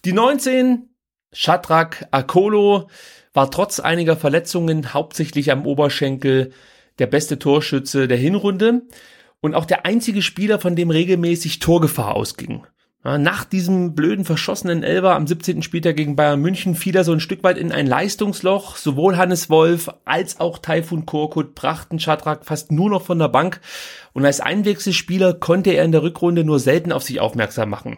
Die 0.05 0.13
19 0.13 0.90
Shadrach 1.33 2.03
Akolo 2.11 2.89
war 3.33 3.51
trotz 3.51 3.81
einiger 3.81 4.17
Verletzungen 4.17 4.93
hauptsächlich 4.93 5.53
am 5.53 5.67
Oberschenkel 5.67 6.53
der 6.99 7.07
beste 7.07 7.39
Torschütze 7.39 8.09
der 8.09 8.19
Hinrunde 8.19 8.83
und 9.41 9.55
auch 9.55 9.65
der 9.65 9.87
einzige 9.87 10.23
Spieler, 10.23 10.59
von 10.59 10.77
dem 10.77 10.91
regelmäßig 10.91 11.61
Torgefahr 11.61 12.15
ausging. 12.15 12.67
Nach 13.03 13.47
diesem 13.47 13.95
blöden 13.95 14.27
verschossenen 14.27 14.83
Elber 14.83 15.15
am 15.15 15.27
17. 15.27 15.63
Spieltag 15.63 15.97
gegen 15.97 16.17
Bayern 16.17 16.39
München 16.39 16.75
fiel 16.75 16.95
er 16.95 17.05
so 17.05 17.13
ein 17.13 17.21
Stück 17.21 17.43
weit 17.43 17.57
in 17.57 17.73
ein 17.73 17.87
Leistungsloch. 17.87 18.77
Sowohl 18.77 19.17
Hannes 19.17 19.49
Wolf 19.49 19.89
als 20.05 20.39
auch 20.39 20.59
Taifun 20.59 21.07
Korkut 21.07 21.55
brachten 21.55 21.99
Schadrak 21.99 22.45
fast 22.45 22.71
nur 22.71 22.91
noch 22.91 23.01
von 23.01 23.19
der 23.19 23.29
Bank. 23.29 23.63
Und 24.13 24.27
als 24.27 24.41
Einwechselspieler 24.41 25.33
konnte 25.33 25.71
er 25.71 25.85
in 25.85 25.93
der 25.93 26.03
Rückrunde 26.03 26.45
nur 26.45 26.59
selten 26.61 26.93
auf 26.93 27.03
sich 27.03 27.21
aufmerksam 27.21 27.71
machen. 27.71 27.97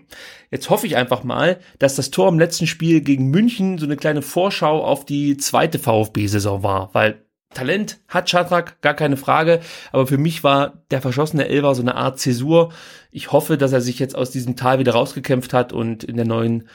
Jetzt 0.52 0.70
hoffe 0.70 0.86
ich 0.86 0.96
einfach 0.96 1.24
mal, 1.24 1.58
dass 1.80 1.96
das 1.96 2.12
Tor 2.12 2.28
im 2.28 2.38
letzten 2.38 2.68
Spiel 2.68 3.00
gegen 3.00 3.28
München 3.28 3.78
so 3.78 3.86
eine 3.86 3.96
kleine 3.96 4.22
Vorschau 4.22 4.84
auf 4.84 5.04
die 5.04 5.36
zweite 5.36 5.80
VfB-Saison 5.80 6.62
war, 6.62 6.90
weil 6.92 7.24
Talent 7.54 8.00
hat 8.08 8.30
Schadrak, 8.30 8.80
gar 8.80 8.94
keine 8.94 9.16
Frage. 9.16 9.60
Aber 9.92 10.06
für 10.06 10.18
mich 10.18 10.44
war 10.44 10.82
der 10.90 11.00
verschossene 11.00 11.48
Elfer 11.48 11.74
so 11.74 11.82
eine 11.82 11.94
Art 11.94 12.18
Zäsur. 12.18 12.72
Ich 13.10 13.32
hoffe, 13.32 13.58
dass 13.58 13.72
er 13.72 13.80
sich 13.80 13.98
jetzt 13.98 14.16
aus 14.16 14.30
diesem 14.30 14.56
Tal 14.56 14.78
wieder 14.78 14.92
rausgekämpft 14.92 15.52
hat 15.52 15.72
und 15.72 16.04
in 16.04 16.16
der 16.16 16.26
neuen 16.26 16.68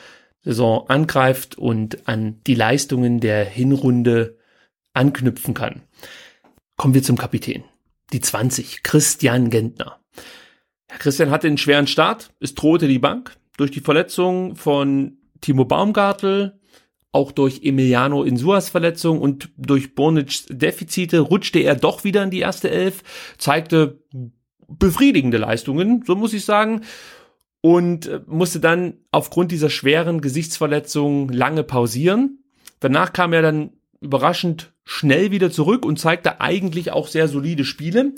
Saison 0.44 0.88
angreift 0.90 1.58
und 1.58 2.08
an 2.08 2.42
die 2.48 2.56
Leistungen 2.56 3.20
der 3.20 3.44
Hinrunde 3.44 4.38
anknüpfen 4.94 5.54
kann. 5.54 5.84
Kommen 6.78 6.94
wir 6.94 7.04
zum 7.04 7.18
Kapitän. 7.18 7.64
Die 8.14 8.22
20, 8.22 8.84
Christian 8.84 9.50
Gentner. 9.50 10.00
Herr 10.88 11.00
Christian 11.00 11.32
hatte 11.32 11.48
einen 11.48 11.58
schweren 11.58 11.88
Start. 11.88 12.32
Es 12.40 12.56
drohte 12.56 12.88
die 12.88 13.00
Bank 13.00 13.36
durch 13.58 13.72
die 13.72 13.82
Verletzung 13.82 14.56
von 14.56 15.18
Timo 15.42 15.66
Baumgartel, 15.66 16.57
auch 17.18 17.32
durch 17.32 17.62
Emiliano 17.64 18.22
Insuas 18.24 18.70
Verletzung 18.70 19.20
und 19.20 19.50
durch 19.58 19.96
Bornic's 19.96 20.46
Defizite 20.50 21.20
rutschte 21.20 21.60
er 21.60 21.76
doch 21.76 22.04
wieder 22.04 22.22
in 22.22 22.30
die 22.30 22.42
erste 22.42 22.70
Elf, 22.70 23.04
zeigte 23.40 24.04
befriedigende 24.68 25.40
Leistungen, 25.40 26.04
so 26.06 26.16
muss 26.16 26.34
ich 26.34 26.46
sagen, 26.46 26.82
und 27.62 28.06
äh, 28.06 28.22
musste 28.28 28.60
dann 28.60 28.98
aufgrund 29.12 29.52
dieser 29.52 29.72
schweren 29.72 30.22
Gesichtsverletzung 30.22 31.30
lange 31.30 31.64
pausieren. 31.64 32.44
Danach 32.80 33.14
kam 33.14 33.34
er 33.34 33.42
dann 33.42 33.72
überraschend 34.00 34.74
schnell 34.84 35.32
wieder 35.32 35.50
zurück 35.50 35.86
und 35.86 36.00
zeigte 36.00 36.40
eigentlich 36.40 36.92
auch 36.92 37.08
sehr 37.08 37.28
solide 37.28 37.66
Spiele. 37.66 38.14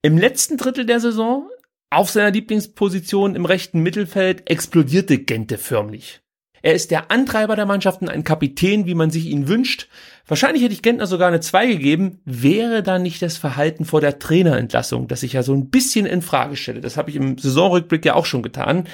Im 0.00 0.16
letzten 0.16 0.58
Drittel 0.58 0.86
der 0.86 1.00
Saison 1.00 1.48
auf 1.90 2.10
seiner 2.10 2.30
Lieblingsposition 2.30 3.34
im 3.34 3.46
rechten 3.46 3.80
Mittelfeld 3.80 4.48
explodierte 4.48 5.18
Gente 5.18 5.58
förmlich. 5.58 6.21
Er 6.62 6.74
ist 6.74 6.92
der 6.92 7.10
Antreiber 7.10 7.56
der 7.56 7.66
Mannschaften, 7.66 8.08
ein 8.08 8.24
Kapitän, 8.24 8.86
wie 8.86 8.94
man 8.94 9.10
sich 9.10 9.26
ihn 9.26 9.48
wünscht. 9.48 9.88
Wahrscheinlich 10.26 10.62
hätte 10.62 10.72
ich 10.72 10.82
Gentner 10.82 11.08
sogar 11.08 11.28
eine 11.28 11.40
2 11.40 11.66
gegeben, 11.66 12.20
wäre 12.24 12.84
da 12.84 13.00
nicht 13.00 13.20
das 13.20 13.36
Verhalten 13.36 13.84
vor 13.84 14.00
der 14.00 14.20
Trainerentlassung, 14.20 15.08
das 15.08 15.24
ich 15.24 15.32
ja 15.32 15.42
so 15.42 15.52
ein 15.52 15.70
bisschen 15.70 16.06
in 16.06 16.22
Frage 16.22 16.56
stelle. 16.56 16.80
Das 16.80 16.96
habe 16.96 17.10
ich 17.10 17.16
im 17.16 17.36
Saisonrückblick 17.36 18.04
ja 18.04 18.14
auch 18.14 18.26
schon 18.26 18.42
getan. 18.42 18.88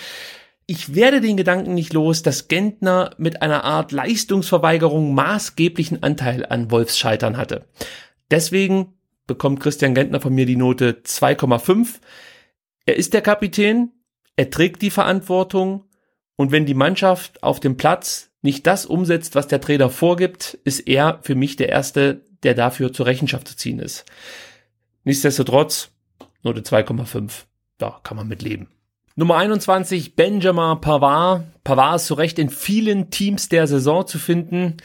Ich 0.67 0.95
werde 0.95 1.21
den 1.21 1.37
Gedanken 1.37 1.75
nicht 1.75 1.93
los, 1.93 2.23
dass 2.23 2.49
Gentner 2.49 3.11
mit 3.19 3.43
einer 3.43 3.65
Art 3.65 3.93
Leistungsverweigerung 3.93 5.15
maßgeblichen 5.15 6.03
Anteil 6.03 6.47
an 6.47 6.71
Wolfs 6.71 6.99
Scheitern 6.99 7.37
hatte. 7.37 7.67
Deswegen 8.31 8.95
bekommt 9.27 9.61
Christian 9.61 9.95
Gentner 9.95 10.21
von 10.21 10.35
mir 10.35 10.47
die 10.47 10.57
Note 10.57 11.03
2,5. 11.05 12.01
Er 12.87 12.97
ist 12.97 13.15
der 13.15 13.23
Kapitän, 13.23 13.93
er 14.37 14.51
trägt 14.51 14.83
die 14.83 14.91
Verantwortung, 14.91 15.85
und 16.39 16.53
wenn 16.53 16.67
die 16.67 16.75
Mannschaft 16.75 17.43
auf 17.43 17.59
dem 17.59 17.77
Platz 17.77 18.31
nicht 18.43 18.65
das 18.69 18.87
umsetzt, 18.87 19.35
was 19.35 19.49
der 19.49 19.61
Trainer 19.61 19.91
vorgibt, 19.91 20.57
ist 20.63 20.87
er 20.87 21.19
für 21.23 21.35
mich 21.35 21.57
der 21.57 21.69
Erste, 21.69 22.23
der 22.45 22.55
dafür 22.55 22.93
zur 22.93 23.07
Rechenschaft 23.07 23.49
zu 23.49 23.57
ziehen 23.57 23.81
ist. 23.81 24.05
Nichtsdestotrotz, 25.03 25.91
Note 26.45 26.61
2,5. 26.61 27.31
Da 27.79 27.99
kann 28.05 28.17
man 28.17 28.29
mit 28.29 28.43
leben. 28.43 28.69
Nummer 29.17 29.37
21, 29.39 30.15
Benjamin 30.15 30.81
Pavard. 30.81 31.43
Pavard 31.65 31.97
ist 31.97 32.07
zu 32.07 32.15
Recht 32.15 32.39
in 32.39 32.51
vielen 32.51 33.11
Teams 33.11 33.49
der 33.49 33.67
Saison 33.67 34.07
zu 34.07 34.21
finden. 34.21 34.77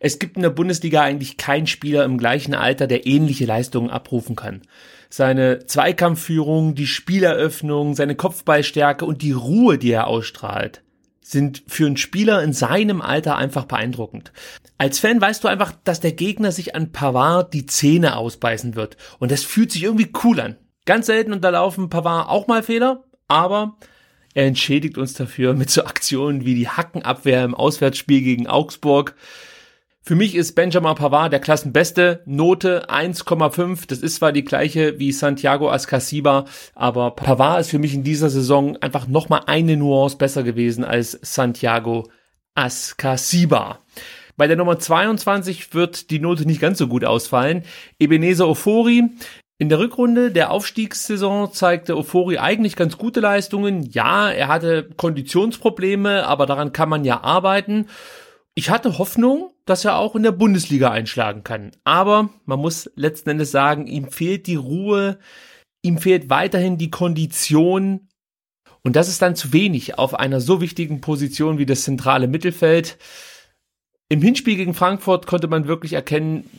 Es 0.00 0.18
gibt 0.18 0.36
in 0.36 0.42
der 0.42 0.50
Bundesliga 0.50 1.00
eigentlich 1.00 1.38
keinen 1.38 1.66
Spieler 1.66 2.04
im 2.04 2.18
gleichen 2.18 2.54
Alter, 2.54 2.86
der 2.86 3.06
ähnliche 3.06 3.46
Leistungen 3.46 3.88
abrufen 3.88 4.36
kann. 4.36 4.60
Seine 5.08 5.64
Zweikampfführung, 5.64 6.74
die 6.74 6.86
Spieleröffnung, 6.86 7.94
seine 7.94 8.14
Kopfballstärke 8.14 9.06
und 9.06 9.22
die 9.22 9.32
Ruhe, 9.32 9.78
die 9.78 9.92
er 9.92 10.06
ausstrahlt, 10.06 10.82
sind 11.30 11.62
für 11.66 11.86
einen 11.86 11.96
Spieler 11.96 12.42
in 12.42 12.52
seinem 12.52 13.02
Alter 13.02 13.36
einfach 13.36 13.64
beeindruckend. 13.64 14.32
Als 14.78 14.98
Fan 14.98 15.20
weißt 15.20 15.44
du 15.44 15.48
einfach, 15.48 15.72
dass 15.84 16.00
der 16.00 16.12
Gegner 16.12 16.52
sich 16.52 16.74
an 16.74 16.92
Pavard 16.92 17.52
die 17.52 17.66
Zähne 17.66 18.16
ausbeißen 18.16 18.76
wird. 18.76 18.96
Und 19.18 19.30
das 19.30 19.44
fühlt 19.44 19.72
sich 19.72 19.82
irgendwie 19.82 20.10
cool 20.24 20.40
an. 20.40 20.56
Ganz 20.86 21.06
selten 21.06 21.32
unterlaufen 21.32 21.90
Pavard 21.90 22.28
auch 22.28 22.46
mal 22.46 22.62
Fehler, 22.62 23.04
aber 23.26 23.76
er 24.34 24.46
entschädigt 24.46 24.96
uns 24.96 25.14
dafür 25.14 25.52
mit 25.54 25.68
so 25.68 25.84
Aktionen 25.84 26.44
wie 26.44 26.54
die 26.54 26.68
Hackenabwehr 26.68 27.44
im 27.44 27.54
Auswärtsspiel 27.54 28.22
gegen 28.22 28.46
Augsburg 28.46 29.14
für 30.08 30.14
mich 30.14 30.34
ist 30.34 30.54
Benjamin 30.54 30.94
Pavard 30.94 31.34
der 31.34 31.38
Klassenbeste. 31.38 32.22
Note 32.24 32.88
1,5. 32.88 33.86
Das 33.88 33.98
ist 33.98 34.14
zwar 34.14 34.32
die 34.32 34.42
gleiche 34.42 34.98
wie 34.98 35.12
Santiago 35.12 35.70
Ascasiba, 35.70 36.46
aber 36.74 37.10
Pavard 37.10 37.60
ist 37.60 37.68
für 37.68 37.78
mich 37.78 37.92
in 37.92 38.04
dieser 38.04 38.30
Saison 38.30 38.78
einfach 38.78 39.06
nochmal 39.06 39.42
eine 39.44 39.76
Nuance 39.76 40.16
besser 40.16 40.44
gewesen 40.44 40.82
als 40.82 41.18
Santiago 41.20 42.08
Ascasiba. 42.54 43.80
Bei 44.38 44.46
der 44.46 44.56
Nummer 44.56 44.78
22 44.78 45.74
wird 45.74 46.08
die 46.08 46.20
Note 46.20 46.46
nicht 46.46 46.62
ganz 46.62 46.78
so 46.78 46.88
gut 46.88 47.04
ausfallen. 47.04 47.64
Ebenezer 47.98 48.48
Ofori. 48.48 49.10
In 49.58 49.68
der 49.68 49.78
Rückrunde 49.78 50.30
der 50.30 50.52
Aufstiegssaison 50.52 51.52
zeigte 51.52 51.98
Ofori 51.98 52.38
eigentlich 52.38 52.76
ganz 52.76 52.96
gute 52.96 53.20
Leistungen. 53.20 53.82
Ja, 53.92 54.30
er 54.30 54.48
hatte 54.48 54.88
Konditionsprobleme, 54.96 56.26
aber 56.26 56.46
daran 56.46 56.72
kann 56.72 56.88
man 56.88 57.04
ja 57.04 57.22
arbeiten. 57.22 57.88
Ich 58.58 58.70
hatte 58.70 58.98
Hoffnung, 58.98 59.52
dass 59.66 59.84
er 59.84 59.98
auch 59.98 60.16
in 60.16 60.24
der 60.24 60.32
Bundesliga 60.32 60.90
einschlagen 60.90 61.44
kann. 61.44 61.70
Aber 61.84 62.30
man 62.44 62.58
muss 62.58 62.90
letzten 62.96 63.30
Endes 63.30 63.52
sagen, 63.52 63.86
ihm 63.86 64.10
fehlt 64.10 64.48
die 64.48 64.56
Ruhe, 64.56 65.20
ihm 65.82 65.98
fehlt 65.98 66.28
weiterhin 66.28 66.76
die 66.76 66.90
Kondition. 66.90 68.08
Und 68.82 68.96
das 68.96 69.08
ist 69.08 69.22
dann 69.22 69.36
zu 69.36 69.52
wenig 69.52 69.96
auf 69.96 70.12
einer 70.12 70.40
so 70.40 70.60
wichtigen 70.60 71.00
Position 71.00 71.58
wie 71.58 71.66
das 71.66 71.84
zentrale 71.84 72.26
Mittelfeld. 72.26 72.98
Im 74.08 74.22
Hinspiel 74.22 74.56
gegen 74.56 74.74
Frankfurt 74.74 75.28
konnte 75.28 75.46
man 75.46 75.68
wirklich 75.68 75.92
erkennen, 75.92 76.50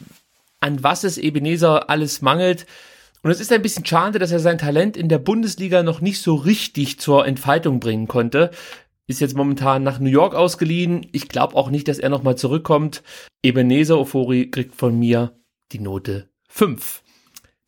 an 0.61 0.81
was 0.81 1.03
es 1.03 1.17
Ebenezer 1.17 1.89
alles 1.89 2.21
mangelt. 2.21 2.65
Und 3.23 3.31
es 3.31 3.41
ist 3.41 3.51
ein 3.51 3.61
bisschen 3.61 3.85
schade, 3.85 4.19
dass 4.19 4.31
er 4.31 4.39
sein 4.39 4.57
Talent 4.57 4.95
in 4.95 5.09
der 5.09 5.19
Bundesliga 5.19 5.83
noch 5.83 5.99
nicht 5.99 6.21
so 6.21 6.35
richtig 6.35 6.97
zur 7.01 7.27
Entfaltung 7.27 7.81
bringen 7.81 8.07
konnte 8.07 8.51
ist 9.09 9.19
jetzt 9.19 9.35
momentan 9.35 9.81
nach 9.81 9.99
New 9.99 10.09
York 10.09 10.35
ausgeliehen. 10.35 11.07
Ich 11.11 11.29
glaube 11.29 11.55
auch 11.55 11.71
nicht, 11.71 11.87
dass 11.87 11.97
er 11.97 12.09
nochmal 12.09 12.37
zurückkommt. 12.37 13.01
Ebenezer 13.43 13.97
Ofori 13.97 14.51
kriegt 14.51 14.75
von 14.75 14.97
mir 14.97 15.35
die 15.71 15.79
Note 15.79 16.29
5. 16.47 17.01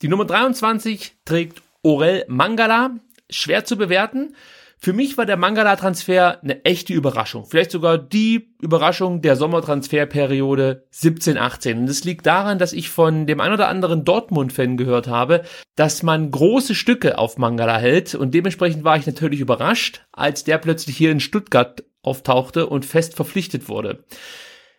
Die 0.03 0.07
Nummer 0.07 0.25
23 0.25 1.15
trägt 1.25 1.63
Orel 1.81 2.25
Mangala. 2.27 2.91
Schwer 3.31 3.65
zu 3.65 3.75
bewerten. 3.75 4.36
Für 4.84 4.94
mich 4.94 5.16
war 5.16 5.28
der 5.28 5.38
Mangala-Transfer 5.38 6.42
eine 6.42 6.66
echte 6.66 6.92
Überraschung. 6.94 7.46
Vielleicht 7.46 7.70
sogar 7.70 8.00
die 8.00 8.56
Überraschung 8.64 9.22
der 9.22 9.36
Sommertransferperiode 9.36 10.88
17-18. 10.92 11.82
Und 11.82 11.88
es 11.88 12.04
liegt 12.04 12.26
daran, 12.26 12.58
dass 12.58 12.74
ich 12.74 12.90
von 12.90 13.28
dem 13.28 13.42
ein 13.42 13.54
oder 13.54 13.68
anderen 13.68 14.06
Dortmund-Fan 14.06 14.78
gehört 14.78 15.06
habe, 15.08 15.44
dass 15.76 16.02
man 16.02 16.32
große 16.32 16.74
Stücke 16.74 17.20
auf 17.20 17.38
Mangala 17.38 17.78
hält. 17.78 18.16
Und 18.16 18.34
dementsprechend 18.34 18.84
war 18.84 18.98
ich 18.98 19.06
natürlich 19.06 19.40
überrascht, 19.40 20.04
als 20.14 20.46
der 20.46 20.58
plötzlich 20.58 20.98
hier 20.98 21.12
in 21.12 21.20
Stuttgart 21.20 21.84
auftauchte 22.02 22.66
und 22.66 22.84
fest 22.84 23.14
verpflichtet 23.16 23.70
wurde. 23.70 24.04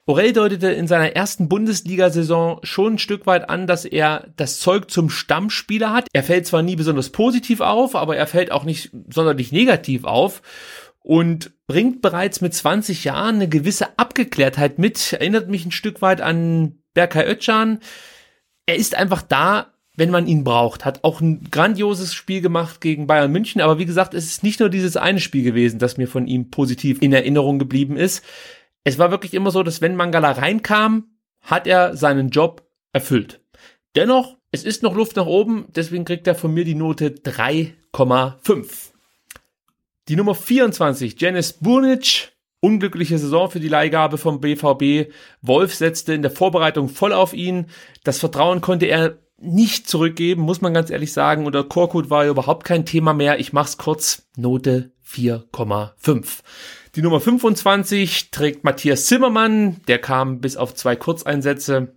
Orell 0.05 0.33
deutete 0.33 0.73
in 0.73 0.89
seiner 0.89 1.15
ersten 1.15 1.49
Bundesliga-Saison 1.49 2.59
schon 2.65 2.95
ein 2.95 2.99
Stück 2.99 3.25
weit 3.27 3.49
an, 3.49 3.69
dass 3.69 3.85
er 3.85 4.27
das 4.37 4.59
Zeug 4.59 4.91
zum 4.91 5.11
Stammspieler 5.11 5.93
hat. 5.93 6.09
Er 6.13 6.25
fällt 6.25 6.47
zwar 6.47 6.63
nie 6.63 6.75
besonders 6.75 7.11
positiv 7.11 7.61
auf, 7.61 7.95
aber 7.95 8.17
er 8.17 8.27
fällt 8.27 8.51
auch 8.51 8.65
nicht 8.65 8.91
sonderlich 9.09 9.53
negativ 9.53 10.03
auf 10.03 10.43
und 10.99 11.53
bringt 11.69 12.03
bereits 12.03 12.41
mit 12.41 12.53
20 12.53 13.05
Jahren 13.05 13.37
eine 13.37 13.49
gewisse 13.49 13.97
Abgeklärtheit 13.97 14.81
mit. 14.81 15.13
Erinnert 15.13 15.49
mich 15.49 15.67
ein 15.67 15.73
Stück 15.73 16.03
weit 16.03 16.21
an 16.21 16.81
Berkay 16.95 17.25
Özcan. 17.25 17.79
Er 18.67 18.77
ist 18.77 18.97
einfach 18.97 19.23
da, 19.23 19.73
wenn 19.97 20.11
man 20.11 20.27
ihn 20.27 20.43
braucht. 20.43 20.85
Hat 20.85 21.05
auch 21.05 21.21
ein 21.21 21.47
grandioses 21.49 22.13
Spiel 22.13 22.41
gemacht 22.41 22.81
gegen 22.81 23.07
Bayern 23.07 23.31
München. 23.31 23.61
Aber 23.61 23.79
wie 23.79 23.87
gesagt, 23.87 24.15
es 24.15 24.27
ist 24.27 24.43
nicht 24.43 24.59
nur 24.59 24.69
dieses 24.69 24.97
eine 24.97 25.21
Spiel 25.21 25.45
gewesen, 25.45 25.79
das 25.79 25.97
mir 25.97 26.09
von 26.09 26.27
ihm 26.27 26.51
positiv 26.51 27.01
in 27.01 27.13
Erinnerung 27.13 27.61
geblieben 27.61 27.97
ist 27.97 28.25
es 28.85 28.99
war 28.99 29.11
wirklich 29.11 29.35
immer 29.35 29.51
so, 29.51 29.63
dass 29.63 29.81
wenn 29.81 29.97
Mangala 29.97 30.33
reinkam, 30.33 31.11
hat 31.41 31.67
er 31.67 31.97
seinen 31.97 32.31
Job 32.31 32.67
erfüllt. 32.93 33.41
Dennoch, 33.95 34.37
es 34.51 34.65
ist 34.65 34.83
noch 34.83 34.95
Luft 34.95 35.17
nach 35.17 35.27
oben, 35.27 35.67
deswegen 35.75 36.05
kriegt 36.05 36.27
er 36.27 36.35
von 36.35 36.53
mir 36.53 36.65
die 36.65 36.75
Note 36.75 37.11
3,5. 37.11 38.93
Die 40.09 40.17
Nummer 40.17 40.35
24, 40.35 41.21
Janis 41.21 41.55
Burnic. 41.55 42.33
Unglückliche 42.65 43.19
Saison 43.19 43.51
für 43.51 43.59
die 43.59 43.69
Leihgabe 43.69 44.19
vom 44.19 44.41
BVB. 44.41 45.13
Wolf 45.41 45.75
setzte 45.75 46.15
in 46.15 46.23
der 46.23 46.31
Vorbereitung 46.31 46.89
voll 46.89 47.13
auf 47.13 47.33
ihn. 47.33 47.67
Das 48.05 48.21
Vertrauen 48.21 48.61
konnte 48.61 48.87
er 48.87 49.19
nicht 49.39 49.89
zurückgeben, 49.89 50.43
muss 50.43 50.61
man 50.61 50.73
ganz 50.73 50.91
ehrlich 50.91 51.13
sagen. 51.13 51.45
Unter 51.45 51.65
Korkut 51.65 52.09
war 52.09 52.25
er 52.25 52.31
überhaupt 52.31 52.65
kein 52.65 52.87
Thema 52.87 53.15
mehr. 53.15 53.41
Ich 53.41 53.53
mach's 53.53 53.79
kurz. 53.79 54.29
Note 54.37 54.93
4,5. 55.05 56.43
Die 56.95 57.01
Nummer 57.01 57.21
25 57.21 58.31
trägt 58.31 58.65
Matthias 58.65 59.07
Zimmermann. 59.07 59.81
Der 59.89 59.99
kam 59.99 60.43
bis 60.43 60.59
auf 60.59 60.75
zwei 60.75 60.95
Kurzeinsätze 60.95 61.95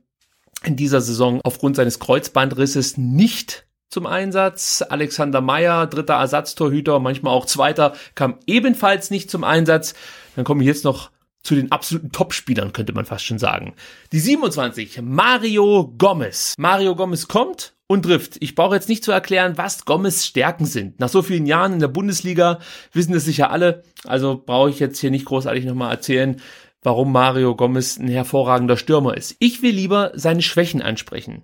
in 0.64 0.78
dieser 0.78 1.02
Saison 1.02 1.42
aufgrund 1.44 1.75
seines 1.75 2.00
Kreuzbandrisses 2.00 2.98
nicht 2.98 3.68
zum 3.90 4.06
Einsatz. 4.06 4.86
Alexander 4.88 5.42
Meyer, 5.42 5.88
dritter 5.88 6.14
Ersatztorhüter, 6.14 7.00
manchmal 7.00 7.34
auch 7.34 7.46
zweiter, 7.46 7.94
kam 8.16 8.40
ebenfalls 8.48 9.12
nicht 9.12 9.30
zum 9.30 9.44
Einsatz. 9.44 9.96
Dann 10.38 10.46
komme 10.46 10.64
ich 10.64 10.68
jetzt 10.68 10.86
noch 10.86 11.12
zu 11.44 11.56
den 11.56 11.74
absoluten 11.74 12.14
Topspielern, 12.14 12.72
könnte 12.72 12.94
man 12.94 13.04
fast 13.04 13.25
schon 13.25 13.38
sagen. 13.38 13.75
Die 14.14 14.20
27, 14.20 15.02
Mario 15.02 15.94
Gomez. 15.98 16.56
Mario 16.58 16.96
Gomez 16.96 17.28
kommt 17.28 17.75
und 17.88 18.04
trifft. 18.04 18.38
Ich 18.39 18.56
brauche 18.56 18.75
jetzt 18.75 18.89
nicht 18.89 19.04
zu 19.04 19.12
erklären, 19.12 19.58
was 19.58 19.86
Gomez 19.86 20.25
Stärken 20.25 20.65
sind. 20.65 21.00
Nach 21.00 21.10
so 21.10 21.22
vielen 21.22 21.46
Jahren 21.46 21.74
in 21.74 21.80
der 21.80 21.88
Bundesliga 21.88 22.60
wissen 22.94 23.13
es 23.13 23.25
sicher 23.25 23.51
alle. 23.51 23.84
Also 24.06 24.42
brauche 24.44 24.70
ich 24.70 24.80
jetzt 24.80 25.00
hier 25.00 25.12
nicht 25.12 25.25
großartig 25.25 25.65
nochmal 25.65 25.92
erzählen, 25.92 26.42
warum 26.82 27.12
Mario 27.12 27.56
Gomez 27.56 27.98
ein 27.98 28.08
hervorragender 28.08 28.77
Stürmer 28.77 29.15
ist. 29.15 29.36
Ich 29.39 29.62
will 29.62 29.74
lieber 29.74 30.12
seine 30.15 30.42
Schwächen 30.42 30.82
ansprechen. 30.82 31.44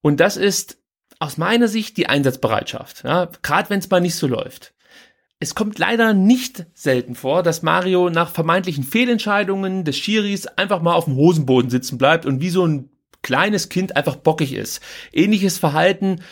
Und 0.00 0.20
das 0.20 0.36
ist 0.36 0.78
aus 1.18 1.36
meiner 1.36 1.68
Sicht 1.68 1.96
die 1.96 2.08
Einsatzbereitschaft. 2.08 3.04
Ja, 3.04 3.28
Gerade 3.42 3.70
wenn 3.70 3.80
es 3.80 3.90
mal 3.90 4.00
nicht 4.00 4.14
so 4.14 4.26
läuft. 4.26 4.72
Es 5.42 5.54
kommt 5.54 5.78
leider 5.78 6.12
nicht 6.12 6.66
selten 6.74 7.14
vor, 7.14 7.42
dass 7.42 7.62
Mario 7.62 8.10
nach 8.10 8.30
vermeintlichen 8.30 8.84
Fehlentscheidungen 8.84 9.84
des 9.84 9.96
Schiris 9.96 10.46
einfach 10.46 10.82
mal 10.82 10.94
auf 10.94 11.06
dem 11.06 11.16
Hosenboden 11.16 11.70
sitzen 11.70 11.96
bleibt 11.96 12.26
und 12.26 12.42
wie 12.42 12.50
so 12.50 12.66
ein 12.66 12.90
kleines 13.22 13.68
Kind 13.68 13.96
einfach 13.96 14.16
bockig 14.16 14.54
ist. 14.54 14.80
Ähnliches 15.12 15.58
Verhalten 15.58 16.22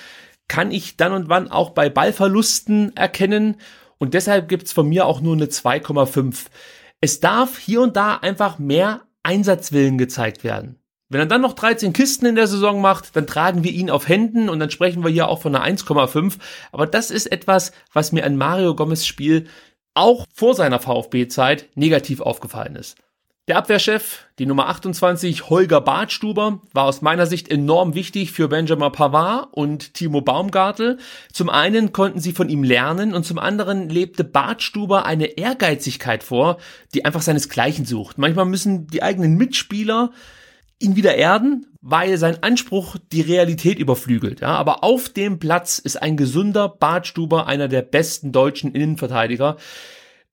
kann 0.48 0.70
ich 0.70 0.96
dann 0.96 1.12
und 1.12 1.28
wann 1.28 1.50
auch 1.50 1.70
bei 1.70 1.90
Ballverlusten 1.90 2.96
erkennen 2.96 3.56
und 3.98 4.14
deshalb 4.14 4.48
gibt's 4.48 4.72
von 4.72 4.88
mir 4.88 5.06
auch 5.06 5.20
nur 5.20 5.34
eine 5.34 5.46
2,5. 5.46 6.46
Es 7.00 7.20
darf 7.20 7.58
hier 7.58 7.82
und 7.82 7.96
da 7.96 8.16
einfach 8.16 8.58
mehr 8.58 9.02
Einsatzwillen 9.22 9.98
gezeigt 9.98 10.44
werden. 10.44 10.76
Wenn 11.10 11.20
er 11.20 11.26
dann 11.26 11.40
noch 11.40 11.54
13 11.54 11.92
Kisten 11.92 12.26
in 12.26 12.34
der 12.34 12.46
Saison 12.46 12.80
macht, 12.80 13.16
dann 13.16 13.26
tragen 13.26 13.64
wir 13.64 13.72
ihn 13.72 13.90
auf 13.90 14.08
Händen 14.08 14.48
und 14.48 14.58
dann 14.60 14.70
sprechen 14.70 15.02
wir 15.02 15.10
hier 15.10 15.28
auch 15.28 15.40
von 15.40 15.54
einer 15.54 15.64
1,5. 15.64 16.36
Aber 16.70 16.86
das 16.86 17.10
ist 17.10 17.32
etwas, 17.32 17.72
was 17.92 18.12
mir 18.12 18.24
an 18.24 18.36
Mario 18.36 18.74
Gomez 18.74 19.06
Spiel 19.06 19.46
auch 19.94 20.26
vor 20.32 20.54
seiner 20.54 20.80
VfB-Zeit 20.80 21.70
negativ 21.74 22.20
aufgefallen 22.20 22.76
ist. 22.76 22.96
Der 23.48 23.56
Abwehrchef, 23.56 24.26
die 24.38 24.44
Nummer 24.44 24.68
28, 24.68 25.48
Holger 25.48 25.80
Bartstuber, 25.80 26.60
war 26.74 26.84
aus 26.84 27.00
meiner 27.00 27.24
Sicht 27.24 27.50
enorm 27.50 27.94
wichtig 27.94 28.30
für 28.30 28.46
Benjamin 28.46 28.92
Pavard 28.92 29.48
und 29.52 29.94
Timo 29.94 30.20
Baumgartel. 30.20 30.98
Zum 31.32 31.48
einen 31.48 31.92
konnten 31.92 32.20
sie 32.20 32.32
von 32.32 32.50
ihm 32.50 32.62
lernen 32.62 33.14
und 33.14 33.24
zum 33.24 33.38
anderen 33.38 33.88
lebte 33.88 34.22
Bartstuber 34.22 35.06
eine 35.06 35.38
Ehrgeizigkeit 35.38 36.24
vor, 36.24 36.58
die 36.92 37.06
einfach 37.06 37.22
seinesgleichen 37.22 37.86
sucht. 37.86 38.18
Manchmal 38.18 38.44
müssen 38.44 38.86
die 38.88 39.02
eigenen 39.02 39.38
Mitspieler 39.38 40.10
ihn 40.78 40.94
wieder 40.96 41.14
erden, 41.14 41.68
weil 41.80 42.18
sein 42.18 42.42
Anspruch 42.42 42.96
die 43.12 43.22
Realität 43.22 43.78
überflügelt. 43.78 44.40
Ja, 44.40 44.56
aber 44.56 44.84
auf 44.84 45.08
dem 45.08 45.38
Platz 45.38 45.78
ist 45.78 46.02
ein 46.02 46.18
gesunder 46.18 46.68
Bartstuber 46.68 47.46
einer 47.46 47.68
der 47.68 47.80
besten 47.80 48.30
deutschen 48.30 48.74
Innenverteidiger. 48.74 49.56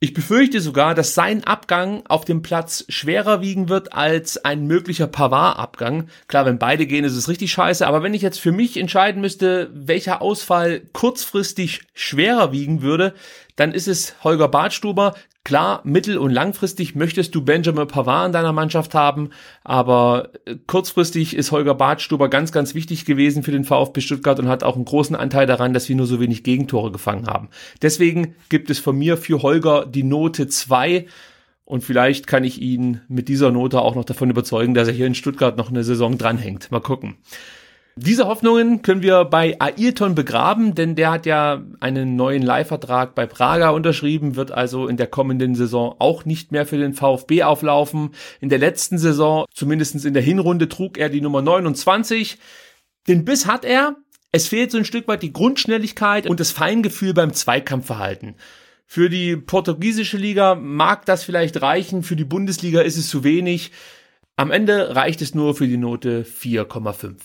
Ich 0.01 0.13
befürchte 0.13 0.59
sogar, 0.59 0.93
dass 0.93 1.13
sein 1.13 1.45
Abgang 1.45 2.03
auf 2.07 2.25
dem 2.25 2.41
Platz 2.41 2.83
schwerer 2.89 3.39
wiegen 3.41 3.69
wird 3.69 3.93
als 3.93 4.43
ein 4.43 4.67
möglicher 4.67 5.07
Pavard-Abgang. 5.07 6.09
Klar, 6.27 6.45
wenn 6.45 6.59
beide 6.59 6.85
gehen, 6.85 7.05
ist 7.05 7.15
es 7.15 7.29
richtig 7.29 7.53
scheiße. 7.53 7.87
Aber 7.87 8.03
wenn 8.03 8.13
ich 8.13 8.21
jetzt 8.21 8.39
für 8.39 8.51
mich 8.51 8.75
entscheiden 8.75 9.21
müsste, 9.21 9.71
welcher 9.73 10.21
Ausfall 10.21 10.81
kurzfristig 10.91 11.83
schwerer 11.93 12.51
wiegen 12.51 12.81
würde, 12.81 13.13
dann 13.55 13.71
ist 13.71 13.87
es 13.87 14.21
Holger 14.21 14.49
Bartstuber. 14.49 15.15
Klar, 15.45 15.81
mittel- 15.83 16.17
und 16.17 16.31
langfristig 16.31 16.95
möchtest 16.95 17.35
du 17.35 17.45
Benjamin 17.45 17.87
Pavard 17.87 18.25
in 18.25 18.33
deiner 18.33 18.51
Mannschaft 18.51 18.95
haben, 18.95 19.29
aber 19.63 20.31
äh, 20.45 20.55
kurzfristig 20.65 21.35
ist 21.35 21.51
Holger 21.51 21.75
Bartstuber 21.75 22.29
ganz, 22.29 22.51
ganz 22.51 22.73
wichtig 22.73 23.05
gewesen 23.05 23.43
für 23.43 23.51
den 23.51 23.63
VfB 23.63 24.01
Stuttgart 24.01 24.39
und 24.39 24.47
hat 24.47 24.63
auch 24.63 24.75
einen 24.75 24.85
großen 24.85 25.15
Anteil 25.15 25.45
daran, 25.45 25.75
dass 25.75 25.87
wir 25.87 25.95
nur 25.95 26.07
so 26.07 26.19
wenig 26.19 26.43
Gegentore 26.43 26.91
gefangen 26.91 27.27
haben. 27.27 27.49
Deswegen 27.83 28.33
gibt 28.49 28.71
es 28.71 28.79
von 28.79 28.97
mir 28.97 29.17
für 29.17 29.43
Holger 29.43 29.85
die 29.85 30.01
Note 30.01 30.47
zwei 30.47 31.05
und 31.63 31.83
vielleicht 31.83 32.25
kann 32.25 32.43
ich 32.43 32.59
ihn 32.59 33.01
mit 33.07 33.27
dieser 33.27 33.51
Note 33.51 33.81
auch 33.81 33.93
noch 33.93 34.05
davon 34.05 34.31
überzeugen, 34.31 34.73
dass 34.73 34.87
er 34.87 34.95
hier 34.95 35.05
in 35.05 35.13
Stuttgart 35.13 35.57
noch 35.57 35.69
eine 35.69 35.83
Saison 35.83 36.17
dranhängt. 36.17 36.71
Mal 36.71 36.81
gucken. 36.81 37.17
Diese 37.97 38.27
Hoffnungen 38.27 38.81
können 38.81 39.01
wir 39.01 39.23
bei 39.23 39.55
Ayrton 39.61 40.15
begraben, 40.15 40.75
denn 40.75 40.95
der 40.95 41.11
hat 41.11 41.25
ja 41.25 41.63
einen 41.79 42.17
neuen 42.17 42.43
Leihvertrag 42.43 43.15
bei 43.15 43.25
Praga 43.25 43.69
unterschrieben, 43.69 44.35
wird 44.35 44.51
also 44.51 44.89
in 44.89 44.97
der 44.97 45.07
kommenden 45.07 45.55
Saison 45.55 45.95
auch 45.99 46.25
nicht 46.25 46.51
mehr 46.51 46.65
für 46.65 46.77
den 46.77 46.93
VfB 46.93 47.43
auflaufen. 47.43 48.09
In 48.41 48.49
der 48.49 48.59
letzten 48.59 48.97
Saison, 48.97 49.45
zumindestens 49.53 50.03
in 50.03 50.13
der 50.13 50.23
Hinrunde, 50.23 50.67
trug 50.67 50.97
er 50.97 51.07
die 51.07 51.21
Nummer 51.21 51.41
29. 51.41 52.37
Den 53.07 53.23
Biss 53.23 53.45
hat 53.45 53.63
er. 53.63 53.95
Es 54.33 54.49
fehlt 54.49 54.71
so 54.71 54.77
ein 54.77 54.83
Stück 54.83 55.07
weit 55.07 55.23
die 55.23 55.31
Grundschnelligkeit 55.31 56.27
und 56.27 56.41
das 56.41 56.51
Feingefühl 56.51 57.13
beim 57.13 57.31
Zweikampfverhalten. 57.31 58.35
Für 58.85 59.09
die 59.09 59.37
portugiesische 59.37 60.17
Liga 60.17 60.55
mag 60.55 61.05
das 61.05 61.23
vielleicht 61.23 61.61
reichen, 61.61 62.03
für 62.03 62.17
die 62.17 62.25
Bundesliga 62.25 62.81
ist 62.81 62.97
es 62.97 63.07
zu 63.07 63.23
wenig. 63.23 63.71
Am 64.35 64.51
Ende 64.51 64.97
reicht 64.97 65.21
es 65.21 65.33
nur 65.33 65.55
für 65.55 65.65
die 65.65 65.77
Note 65.77 66.25
4,5. 66.25 67.15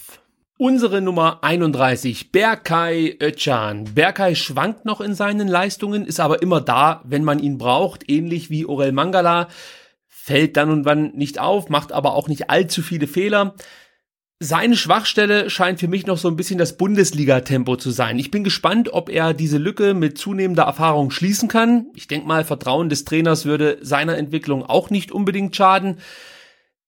Unsere 0.61 1.01
Nummer 1.01 1.43
31, 1.43 2.33
Berkay 2.33 3.17
Özcan. 3.19 3.85
Berkay 3.95 4.37
schwankt 4.37 4.85
noch 4.85 5.01
in 5.01 5.15
seinen 5.15 5.49
Leistungen, 5.49 6.05
ist 6.05 6.21
aber 6.21 6.43
immer 6.43 6.61
da, 6.61 7.01
wenn 7.07 7.25
man 7.25 7.39
ihn 7.39 7.57
braucht, 7.57 8.11
ähnlich 8.11 8.51
wie 8.51 8.67
Orel 8.67 8.93
Mangala. 8.93 9.49
Fällt 10.07 10.59
dann 10.59 10.71
und 10.71 10.85
wann 10.85 11.13
nicht 11.15 11.39
auf, 11.39 11.71
macht 11.71 11.93
aber 11.93 12.13
auch 12.13 12.29
nicht 12.29 12.51
allzu 12.51 12.83
viele 12.83 13.07
Fehler. 13.07 13.55
Seine 14.39 14.77
Schwachstelle 14.77 15.49
scheint 15.49 15.81
für 15.81 15.89
mich 15.89 16.07
noch 16.07 16.19
so 16.19 16.29
ein 16.29 16.37
bisschen 16.37 16.59
das 16.59 16.77
Bundesliga-Tempo 16.77 17.77
zu 17.77 17.91
sein. 17.91 18.19
Ich 18.19 18.31
bin 18.31 18.45
gespannt, 18.45 18.93
ob 18.93 19.09
er 19.09 19.33
diese 19.33 19.57
Lücke 19.57 19.95
mit 19.95 20.19
zunehmender 20.19 20.65
Erfahrung 20.65 21.11
schließen 21.11 21.49
kann. 21.49 21.87
Ich 21.95 22.07
denke 22.07 22.29
mal, 22.29 22.45
Vertrauen 22.45 22.91
des 22.91 23.07
Trainers 23.07 23.47
würde 23.47 23.79
seiner 23.81 24.19
Entwicklung 24.19 24.63
auch 24.63 24.91
nicht 24.91 25.11
unbedingt 25.11 25.57
schaden. 25.57 26.01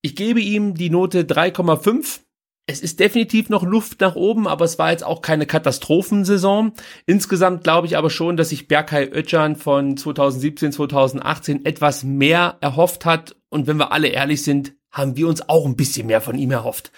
Ich 0.02 0.14
gebe 0.14 0.42
ihm 0.42 0.74
die 0.74 0.90
Note 0.90 1.22
3,5 1.22 2.21
es 2.66 2.81
ist 2.81 3.01
definitiv 3.01 3.48
noch 3.48 3.64
Luft 3.64 4.01
nach 4.01 4.14
oben, 4.14 4.46
aber 4.46 4.64
es 4.64 4.79
war 4.79 4.92
jetzt 4.92 5.05
auch 5.05 5.20
keine 5.20 5.46
Katastrophensaison. 5.46 6.72
Insgesamt 7.07 7.64
glaube 7.64 7.88
ich 7.88 7.96
aber 7.96 8.09
schon, 8.09 8.37
dass 8.37 8.51
sich 8.51 8.68
Berkay 8.68 9.11
Özcan 9.12 9.57
von 9.57 9.96
2017, 9.96 10.72
2018 10.72 11.64
etwas 11.66 12.05
mehr 12.05 12.59
erhofft 12.61 13.05
hat. 13.05 13.35
Und 13.48 13.66
wenn 13.66 13.79
wir 13.79 13.90
alle 13.90 14.09
ehrlich 14.09 14.42
sind, 14.44 14.75
haben 14.92 15.16
wir 15.16 15.27
uns 15.27 15.48
auch 15.48 15.66
ein 15.66 15.77
bisschen 15.77 16.07
mehr 16.07 16.20
von 16.20 16.38
ihm 16.38 16.53
erhofft. 16.53 16.92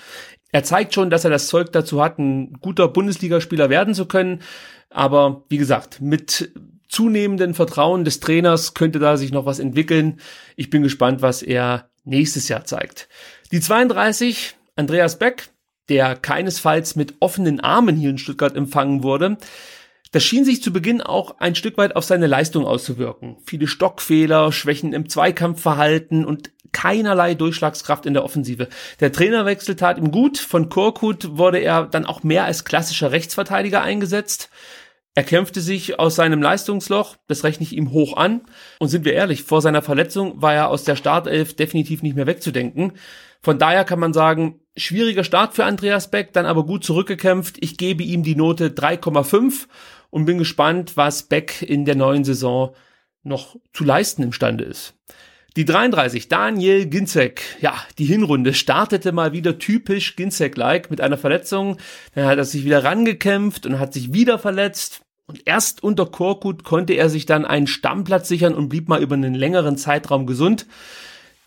Er 0.53 0.65
zeigt 0.65 0.95
schon, 0.95 1.11
dass 1.11 1.25
er 1.25 1.31
das 1.31 1.49
Zeug 1.49 1.73
dazu 1.73 2.03
hat, 2.03 2.19
ein 2.19 2.53
guter 2.61 2.87
Bundesligaspieler 2.87 3.71
werden 3.71 3.95
zu 3.95 4.07
können. 4.07 4.43
Aber 4.91 5.45
wie 5.49 5.59
gesagt, 5.59 6.01
mit 6.01 6.53
zunehmendem 6.89 7.55
Vertrauen 7.55 8.05
des 8.05 8.21
Trainers 8.21 8.75
könnte 8.75 8.99
da 8.99 9.17
sich 9.17 9.33
noch 9.33 9.47
was 9.47 9.59
entwickeln. 9.59 10.21
Ich 10.57 10.71
bin 10.71 10.83
gespannt, 10.83 11.23
was 11.23 11.43
er 11.43 11.89
nächstes 12.05 12.49
Jahr 12.49 12.65
zeigt. 12.65 13.09
Die 13.51 13.61
32, 13.61 14.55
Andreas 14.77 15.19
Beck, 15.19 15.49
der 15.89 16.17
keinesfalls 16.17 16.97
mit 16.97 17.15
offenen 17.21 17.61
Armen 17.61 17.97
hier 17.97 18.11
in 18.11 18.19
Stuttgart 18.19 18.57
empfangen 18.57 19.03
wurde. 19.03 19.39
Das 20.13 20.23
schien 20.23 20.45
sich 20.45 20.63
zu 20.63 20.73
Beginn 20.73 21.01
auch 21.01 21.41
ein 21.41 21.57
Stück 21.57 21.77
weit 21.77 21.97
auf 21.97 22.05
seine 22.05 22.29
Leistung 22.29 22.65
auszuwirken. 22.67 23.37
Viele 23.45 23.67
Stockfehler, 23.67 24.53
Schwächen 24.53 24.93
im 24.93 25.09
Zweikampfverhalten 25.09 26.25
und 26.25 26.53
keinerlei 26.71 27.35
Durchschlagskraft 27.35 28.07
in 28.07 28.15
der 28.15 28.25
Offensive. 28.25 28.69
Der 29.01 29.13
Trainerwechsel 29.13 29.77
tat 29.77 29.99
ihm 29.99 30.11
gut. 30.11 30.39
Von 30.39 30.69
Korkut 30.69 31.37
wurde 31.37 31.59
er 31.59 31.85
dann 31.87 32.07
auch 32.07 32.23
mehr 32.23 32.45
als 32.45 32.65
klassischer 32.65 33.11
Rechtsverteidiger 33.11 33.83
eingesetzt. 33.83 34.51
Er 35.17 35.23
kämpfte 35.23 35.61
sich 35.61 36.01
aus 36.01 36.17
seinem 36.17 36.43
Leistungsloch, 36.43 37.17
das 37.29 37.45
rechne 37.45 37.65
ich 37.65 37.77
ihm 37.77 37.93
hoch 37.93 38.17
an. 38.17 38.43
Und 38.81 38.89
sind 38.89 39.05
wir 39.05 39.13
ehrlich, 39.13 39.45
vor 39.45 39.63
seiner 39.63 39.81
Verletzung 39.81 40.43
war 40.43 40.55
er 40.55 40.69
aus 40.69 40.83
der 40.83 40.97
Startelf 40.97 41.55
definitiv 41.55 42.03
nicht 42.03 42.17
mehr 42.17 42.27
wegzudenken. 42.27 42.95
Von 43.41 43.59
daher 43.59 43.85
kann 43.85 44.01
man 44.01 44.13
sagen, 44.13 44.61
schwieriger 44.77 45.23
Start 45.23 45.55
für 45.55 45.65
Andreas 45.65 46.11
Beck, 46.11 46.33
dann 46.33 46.47
aber 46.47 46.67
gut 46.67 46.83
zurückgekämpft. 46.83 47.59
Ich 47.61 47.77
gebe 47.77 48.03
ihm 48.03 48.25
die 48.25 48.35
Note 48.35 48.71
3,5 48.71 49.67
und 50.11 50.25
bin 50.25 50.39
gespannt, 50.39 50.97
was 50.97 51.25
Beck 51.25 51.63
in 51.63 51.85
der 51.85 51.95
neuen 51.95 52.25
Saison 52.25 52.75
noch 53.23 53.57
zu 53.73 53.85
leisten 53.85 54.23
imstande 54.23 54.65
ist. 54.65 54.95
Die 55.57 55.65
33, 55.65 56.29
Daniel 56.29 56.87
Ginzek. 56.87 57.41
Ja, 57.61 57.75
die 57.99 58.07
Hinrunde 58.07 58.55
startete 58.55 59.13
mal 59.13 59.33
wieder 59.33 59.59
typisch 59.59 60.17
Ginzek-like 60.17 60.91
mit 60.91 61.01
einer 61.01 61.17
Verletzung. 61.17 61.77
Dann 62.17 62.27
hat 62.27 62.39
er 62.39 62.45
sich 62.45 62.65
wieder 62.65 62.83
rangekämpft 62.83 63.65
und 63.65 63.79
hat 63.79 63.93
sich 63.93 64.13
wieder 64.13 64.41
verletzt. 64.41 65.04
Und 65.27 65.43
erst 65.47 65.83
unter 65.83 66.07
Korkut 66.07 66.65
konnte 66.65 66.95
er 66.95 67.09
sich 67.09 67.25
dann 67.25 67.47
einen 67.47 67.67
Stammplatz 67.67 68.29
sichern 68.29 68.55
und 68.55 68.69
blieb 68.69 68.89
mal 68.89 69.03
über 69.03 69.15
einen 69.15 69.35
längeren 69.35 69.77
Zeitraum 69.79 70.27
gesund. 70.27 70.67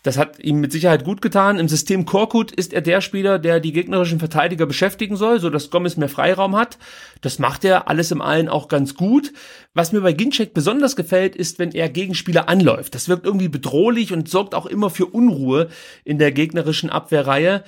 Das 0.04 0.16
hat 0.16 0.38
ihm 0.38 0.60
mit 0.60 0.72
Sicherheit 0.72 1.04
gut 1.04 1.20
getan. 1.20 1.58
Im 1.58 1.68
System 1.68 2.04
Korkut 2.04 2.52
ist 2.52 2.72
er 2.72 2.80
der 2.80 3.00
Spieler, 3.00 3.38
der 3.38 3.60
die 3.60 3.72
gegnerischen 3.72 4.20
Verteidiger 4.20 4.64
beschäftigen 4.64 5.16
soll, 5.16 5.40
so 5.40 5.50
dass 5.50 5.70
Gomez 5.70 5.96
mehr 5.96 6.08
Freiraum 6.08 6.56
hat. 6.56 6.78
Das 7.20 7.38
macht 7.38 7.64
er 7.64 7.88
alles 7.88 8.10
im 8.10 8.22
allen 8.22 8.48
auch 8.48 8.68
ganz 8.68 8.94
gut. 8.94 9.32
Was 9.74 9.92
mir 9.92 10.00
bei 10.00 10.12
Ginczek 10.12 10.54
besonders 10.54 10.96
gefällt, 10.96 11.34
ist, 11.36 11.58
wenn 11.58 11.72
er 11.72 11.88
Gegenspieler 11.88 12.48
anläuft. 12.48 12.94
Das 12.94 13.08
wirkt 13.08 13.26
irgendwie 13.26 13.48
bedrohlich 13.48 14.12
und 14.12 14.28
sorgt 14.28 14.54
auch 14.54 14.66
immer 14.66 14.88
für 14.88 15.06
Unruhe 15.06 15.68
in 16.04 16.18
der 16.18 16.32
gegnerischen 16.32 16.90
Abwehrreihe. 16.90 17.64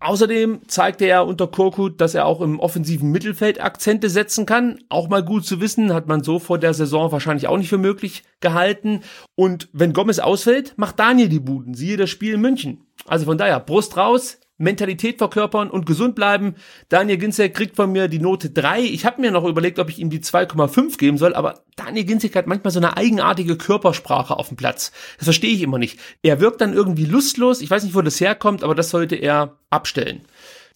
Außerdem 0.00 0.62
zeigte 0.66 1.04
er 1.04 1.26
unter 1.26 1.46
Korkut, 1.46 2.00
dass 2.00 2.14
er 2.14 2.24
auch 2.24 2.40
im 2.40 2.58
offensiven 2.58 3.10
Mittelfeld 3.10 3.62
Akzente 3.62 4.08
setzen 4.08 4.46
kann. 4.46 4.78
Auch 4.88 5.08
mal 5.08 5.22
gut 5.22 5.44
zu 5.44 5.60
wissen, 5.60 5.92
hat 5.92 6.08
man 6.08 6.24
so 6.24 6.38
vor 6.38 6.58
der 6.58 6.72
Saison 6.72 7.12
wahrscheinlich 7.12 7.48
auch 7.48 7.58
nicht 7.58 7.68
für 7.68 7.78
möglich 7.78 8.24
gehalten. 8.40 9.02
Und 9.34 9.68
wenn 9.74 9.92
Gomez 9.92 10.18
ausfällt, 10.18 10.72
macht 10.76 10.98
Daniel 10.98 11.28
die 11.28 11.38
Buden. 11.38 11.74
Siehe 11.74 11.98
das 11.98 12.08
Spiel 12.08 12.34
in 12.34 12.40
München. 12.40 12.86
Also 13.06 13.26
von 13.26 13.36
daher, 13.36 13.60
Brust 13.60 13.98
raus, 13.98 14.38
Mentalität 14.60 15.18
verkörpern 15.18 15.70
und 15.70 15.86
gesund 15.86 16.14
bleiben. 16.14 16.54
Daniel 16.88 17.18
Ginzek 17.18 17.54
kriegt 17.54 17.76
von 17.76 17.90
mir 17.90 18.08
die 18.08 18.18
Note 18.18 18.50
3. 18.50 18.82
Ich 18.82 19.04
habe 19.04 19.20
mir 19.20 19.30
noch 19.30 19.44
überlegt, 19.44 19.78
ob 19.78 19.88
ich 19.88 19.98
ihm 19.98 20.10
die 20.10 20.20
2,5 20.20 20.98
geben 20.98 21.18
soll, 21.18 21.34
aber 21.34 21.64
Daniel 21.76 22.04
Ginzek 22.04 22.36
hat 22.36 22.46
manchmal 22.46 22.70
so 22.70 22.78
eine 22.78 22.96
eigenartige 22.96 23.56
Körpersprache 23.56 24.36
auf 24.36 24.48
dem 24.48 24.56
Platz. 24.56 24.92
Das 25.18 25.24
verstehe 25.24 25.54
ich 25.54 25.62
immer 25.62 25.78
nicht. 25.78 25.98
Er 26.22 26.40
wirkt 26.40 26.60
dann 26.60 26.74
irgendwie 26.74 27.06
lustlos. 27.06 27.60
Ich 27.60 27.70
weiß 27.70 27.84
nicht, 27.84 27.94
wo 27.94 28.02
das 28.02 28.20
herkommt, 28.20 28.62
aber 28.62 28.74
das 28.74 28.90
sollte 28.90 29.16
er 29.16 29.56
abstellen. 29.70 30.20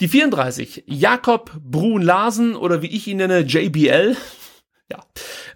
Die 0.00 0.08
34, 0.08 0.84
Jakob 0.86 1.52
Brun 1.62 2.02
Larsen 2.02 2.56
oder 2.56 2.82
wie 2.82 2.88
ich 2.88 3.06
ihn 3.06 3.18
nenne, 3.18 3.40
JBL. 3.40 4.16
Ja, 4.90 4.98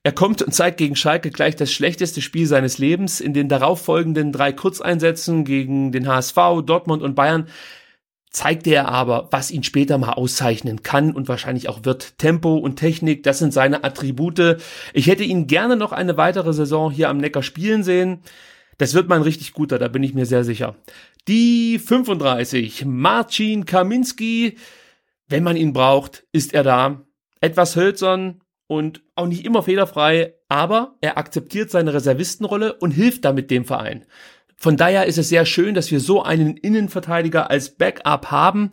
er 0.05 0.13
kommt 0.13 0.43
und 0.43 0.53
zeigt 0.53 0.79
gegen 0.79 0.97
Schalke 0.97 1.31
gleich 1.31 1.57
das 1.57 1.73
schlechteste 1.73 2.23
Spiel 2.23 2.47
seines 2.47 2.79
Lebens. 2.79 3.21
In 3.21 3.35
den 3.35 3.49
darauffolgenden 3.49 4.33
drei 4.33 4.53
Kurzeinsätzen 4.53 5.45
gegen 5.45 5.93
den 5.93 6.07
HSV, 6.09 6.37
Dortmund 6.65 7.03
und 7.03 7.15
Bayern 7.15 7.49
zeigte 8.31 8.75
er 8.75 8.89
aber, 8.89 9.29
was 9.31 9.51
ihn 9.51 9.63
später 9.63 9.99
mal 9.99 10.13
auszeichnen 10.13 10.83
kann 10.83 11.13
und 11.13 11.29
wahrscheinlich 11.29 11.69
auch 11.69 11.85
wird. 11.85 12.19
Tempo 12.19 12.57
und 12.57 12.77
Technik, 12.77 13.23
das 13.23 13.39
sind 13.39 13.53
seine 13.53 13.85
Attribute. 13.85 14.59
Ich 14.93 15.07
hätte 15.07 15.25
ihn 15.25 15.47
gerne 15.47 15.77
noch 15.77 15.93
eine 15.93 16.17
weitere 16.17 16.53
Saison 16.53 16.91
hier 16.91 17.09
am 17.09 17.19
Neckar 17.19 17.43
spielen 17.43 17.83
sehen. 17.83 18.21
Das 18.77 18.95
wird 18.95 19.09
mal 19.09 19.17
ein 19.17 19.23
richtig 19.23 19.53
guter, 19.53 19.79
da 19.79 19.89
bin 19.89 20.03
ich 20.03 20.15
mir 20.15 20.27
sehr 20.27 20.45
sicher. 20.45 20.77
Die 21.27 21.79
35, 21.79 22.85
Marcin 22.87 23.65
Kaminski. 23.67 24.57
Wenn 25.27 25.43
man 25.43 25.57
ihn 25.57 25.73
braucht, 25.73 26.25
ist 26.33 26.55
er 26.55 26.63
da. 26.63 27.03
Etwas 27.41 27.77
hölzern 27.77 28.41
und 28.67 29.03
auch 29.15 29.27
nicht 29.27 29.45
immer 29.45 29.63
fehlerfrei, 29.63 30.35
aber 30.49 30.97
er 31.01 31.19
akzeptiert 31.19 31.71
seine 31.71 31.93
Reservistenrolle 31.93 32.75
und 32.75 32.93
hilft 32.93 33.25
damit 33.25 33.51
dem 33.51 33.65
Verein. 33.65 34.07
Von 34.61 34.77
daher 34.77 35.07
ist 35.07 35.19
es 35.19 35.29
sehr 35.29 35.47
schön, 35.47 35.75
dass 35.75 35.93
wir 35.93 36.01
so 36.01 36.23
einen 36.23 36.57
Innenverteidiger 36.57 37.49
als 37.49 37.71
Backup 37.71 38.33
haben. 38.33 38.73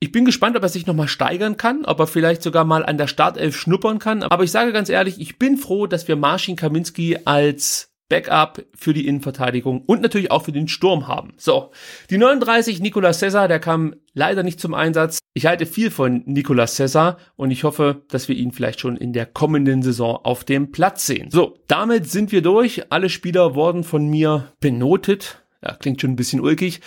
Ich 0.00 0.10
bin 0.10 0.24
gespannt, 0.24 0.56
ob 0.56 0.62
er 0.62 0.70
sich 0.70 0.86
nochmal 0.86 1.06
steigern 1.06 1.58
kann, 1.58 1.84
ob 1.84 2.00
er 2.00 2.06
vielleicht 2.06 2.42
sogar 2.42 2.64
mal 2.64 2.84
an 2.84 2.96
der 2.96 3.06
Startelf 3.06 3.56
schnuppern 3.56 3.98
kann. 3.98 4.22
Aber 4.22 4.42
ich 4.42 4.50
sage 4.50 4.72
ganz 4.72 4.88
ehrlich, 4.88 5.20
ich 5.20 5.38
bin 5.38 5.58
froh, 5.58 5.86
dass 5.86 6.08
wir 6.08 6.16
Marcin 6.16 6.56
Kaminski 6.56 7.18
als 7.26 7.91
Backup 8.12 8.62
für 8.74 8.92
die 8.92 9.06
Innenverteidigung 9.06 9.84
und 9.86 10.02
natürlich 10.02 10.30
auch 10.30 10.44
für 10.44 10.52
den 10.52 10.68
Sturm 10.68 11.08
haben. 11.08 11.32
So, 11.38 11.70
die 12.10 12.18
39 12.18 12.80
Nicolas 12.80 13.20
Cesar, 13.20 13.48
der 13.48 13.58
kam 13.58 13.94
leider 14.12 14.42
nicht 14.42 14.60
zum 14.60 14.74
Einsatz. 14.74 15.18
Ich 15.32 15.46
halte 15.46 15.64
viel 15.64 15.90
von 15.90 16.22
Nicolas 16.26 16.76
Cesar 16.76 17.16
und 17.36 17.50
ich 17.50 17.64
hoffe, 17.64 18.02
dass 18.08 18.28
wir 18.28 18.36
ihn 18.36 18.52
vielleicht 18.52 18.80
schon 18.80 18.98
in 18.98 19.14
der 19.14 19.24
kommenden 19.24 19.82
Saison 19.82 20.20
auf 20.24 20.44
dem 20.44 20.72
Platz 20.72 21.06
sehen. 21.06 21.30
So, 21.30 21.56
damit 21.68 22.10
sind 22.10 22.32
wir 22.32 22.42
durch. 22.42 22.92
Alle 22.92 23.08
Spieler 23.08 23.54
wurden 23.54 23.82
von 23.82 24.06
mir 24.06 24.52
benotet. 24.60 25.42
Ja, 25.64 25.74
klingt 25.74 26.02
schon 26.02 26.10
ein 26.10 26.16
bisschen 26.16 26.40
ulkig. 26.40 26.82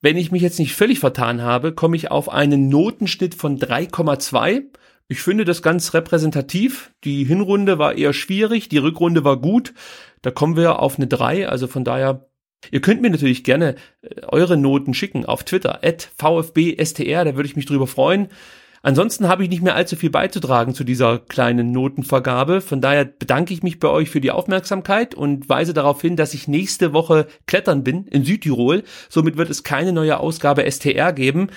Wenn 0.00 0.16
ich 0.16 0.32
mich 0.32 0.40
jetzt 0.40 0.58
nicht 0.58 0.74
völlig 0.74 1.00
vertan 1.00 1.42
habe, 1.42 1.72
komme 1.74 1.96
ich 1.96 2.10
auf 2.10 2.30
einen 2.30 2.70
Notenschnitt 2.70 3.34
von 3.34 3.58
3,2. 3.58 4.62
Ich 5.12 5.20
finde 5.20 5.44
das 5.44 5.60
ganz 5.60 5.92
repräsentativ. 5.92 6.90
Die 7.04 7.24
Hinrunde 7.24 7.78
war 7.78 7.98
eher 7.98 8.14
schwierig, 8.14 8.70
die 8.70 8.78
Rückrunde 8.78 9.24
war 9.24 9.36
gut. 9.36 9.74
Da 10.22 10.30
kommen 10.30 10.56
wir 10.56 10.78
auf 10.80 10.96
eine 10.96 11.06
3, 11.06 11.48
also 11.48 11.66
von 11.66 11.84
daher 11.84 12.28
Ihr 12.70 12.80
könnt 12.80 13.02
mir 13.02 13.10
natürlich 13.10 13.42
gerne 13.42 13.74
äh, 14.02 14.22
eure 14.28 14.56
Noten 14.56 14.94
schicken 14.94 15.26
auf 15.26 15.42
Twitter, 15.42 15.80
at 15.82 16.10
VfBSTR, 16.16 17.24
da 17.24 17.34
würde 17.34 17.48
ich 17.48 17.56
mich 17.56 17.66
drüber 17.66 17.88
freuen. 17.88 18.28
Ansonsten 18.84 19.28
habe 19.28 19.42
ich 19.42 19.50
nicht 19.50 19.62
mehr 19.62 19.74
allzu 19.74 19.96
viel 19.96 20.10
beizutragen 20.10 20.72
zu 20.72 20.84
dieser 20.84 21.18
kleinen 21.18 21.72
Notenvergabe. 21.72 22.60
Von 22.60 22.80
daher 22.80 23.04
bedanke 23.04 23.52
ich 23.52 23.62
mich 23.62 23.80
bei 23.80 23.88
euch 23.88 24.10
für 24.10 24.20
die 24.20 24.30
Aufmerksamkeit 24.30 25.14
und 25.14 25.48
weise 25.48 25.74
darauf 25.74 26.00
hin, 26.00 26.16
dass 26.16 26.34
ich 26.34 26.48
nächste 26.48 26.92
Woche 26.92 27.26
klettern 27.46 27.84
bin 27.84 28.06
in 28.06 28.24
Südtirol. 28.24 28.84
Somit 29.08 29.36
wird 29.36 29.50
es 29.50 29.64
keine 29.64 29.92
neue 29.92 30.18
Ausgabe 30.18 30.68
STR 30.68 31.12
geben. 31.12 31.48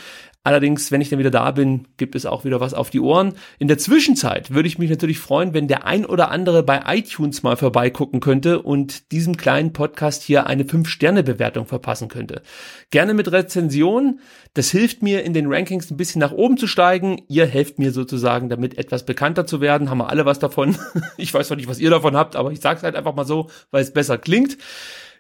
Allerdings, 0.46 0.92
wenn 0.92 1.02
ich 1.02 1.10
dann 1.10 1.18
wieder 1.18 1.32
da 1.32 1.50
bin, 1.50 1.88
gibt 1.98 2.14
es 2.14 2.28
auch 2.28 2.46
wieder 2.46 2.60
was 2.60 2.76
auf 2.76 2.92
die 2.92 3.00
Ohren. 3.00 3.34
In 3.58 3.68
der 3.68 3.80
Zwischenzeit 3.80 4.54
würde 4.54 4.68
ich 4.68 4.78
mich 4.78 4.92
natürlich 4.92 5.18
freuen, 5.18 5.56
wenn 5.56 5.68
der 5.68 5.88
ein 5.88 6.06
oder 6.06 6.30
andere 6.30 6.62
bei 6.62 6.84
iTunes 6.86 7.42
mal 7.42 7.58
vorbeigucken 7.58 8.20
könnte 8.20 8.62
und 8.62 9.12
diesem 9.12 9.38
kleinen 9.38 9.74
Podcast 9.74 10.22
hier 10.22 10.46
eine 10.46 10.62
5-Sterne-Bewertung 10.62 11.66
verpassen 11.66 12.10
könnte. 12.10 12.44
Gerne 12.92 13.16
mit 13.16 13.32
Rezension. 13.32 14.20
Das 14.54 14.70
hilft 14.70 15.02
mir, 15.02 15.24
in 15.24 15.34
den 15.34 15.52
Rankings 15.52 15.90
ein 15.90 15.98
bisschen 15.98 16.20
nach 16.20 16.32
oben 16.32 16.58
zu 16.58 16.68
steigen. 16.68 17.24
Ihr 17.28 17.48
helft 17.48 17.80
mir 17.80 17.92
sozusagen, 17.92 18.48
damit 18.48 18.78
etwas 18.78 19.04
bekannter 19.04 19.48
zu 19.48 19.62
werden. 19.62 19.90
Haben 19.90 19.98
wir 19.98 20.10
alle 20.10 20.28
was 20.28 20.38
davon. 20.38 20.78
Ich 21.18 21.34
weiß 21.34 21.48
zwar 21.48 21.58
nicht, 21.58 21.68
was 21.68 21.80
ihr 21.80 21.90
davon 21.90 22.16
habt, 22.16 22.36
aber 22.36 22.52
ich 22.52 22.60
sage 22.60 22.78
es 22.78 22.84
halt 22.84 22.96
einfach 22.96 23.16
mal 23.16 23.26
so, 23.26 23.50
weil 23.72 23.82
es 23.82 23.94
besser 23.94 24.20
klingt. 24.20 24.58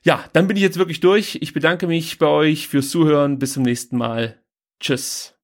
Ja, 0.03 0.23
dann 0.33 0.47
bin 0.47 0.55
ich 0.55 0.61
jetzt 0.61 0.77
wirklich 0.77 0.99
durch. 0.99 1.39
Ich 1.41 1.53
bedanke 1.53 1.88
mich 1.88 2.19
bei 2.19 2.27
euch 2.27 2.67
fürs 2.67 2.89
Zuhören. 2.89 3.39
Bis 3.39 3.53
zum 3.53 3.63
nächsten 3.63 3.97
Mal. 3.97 4.44
Tschüss. 4.79 5.35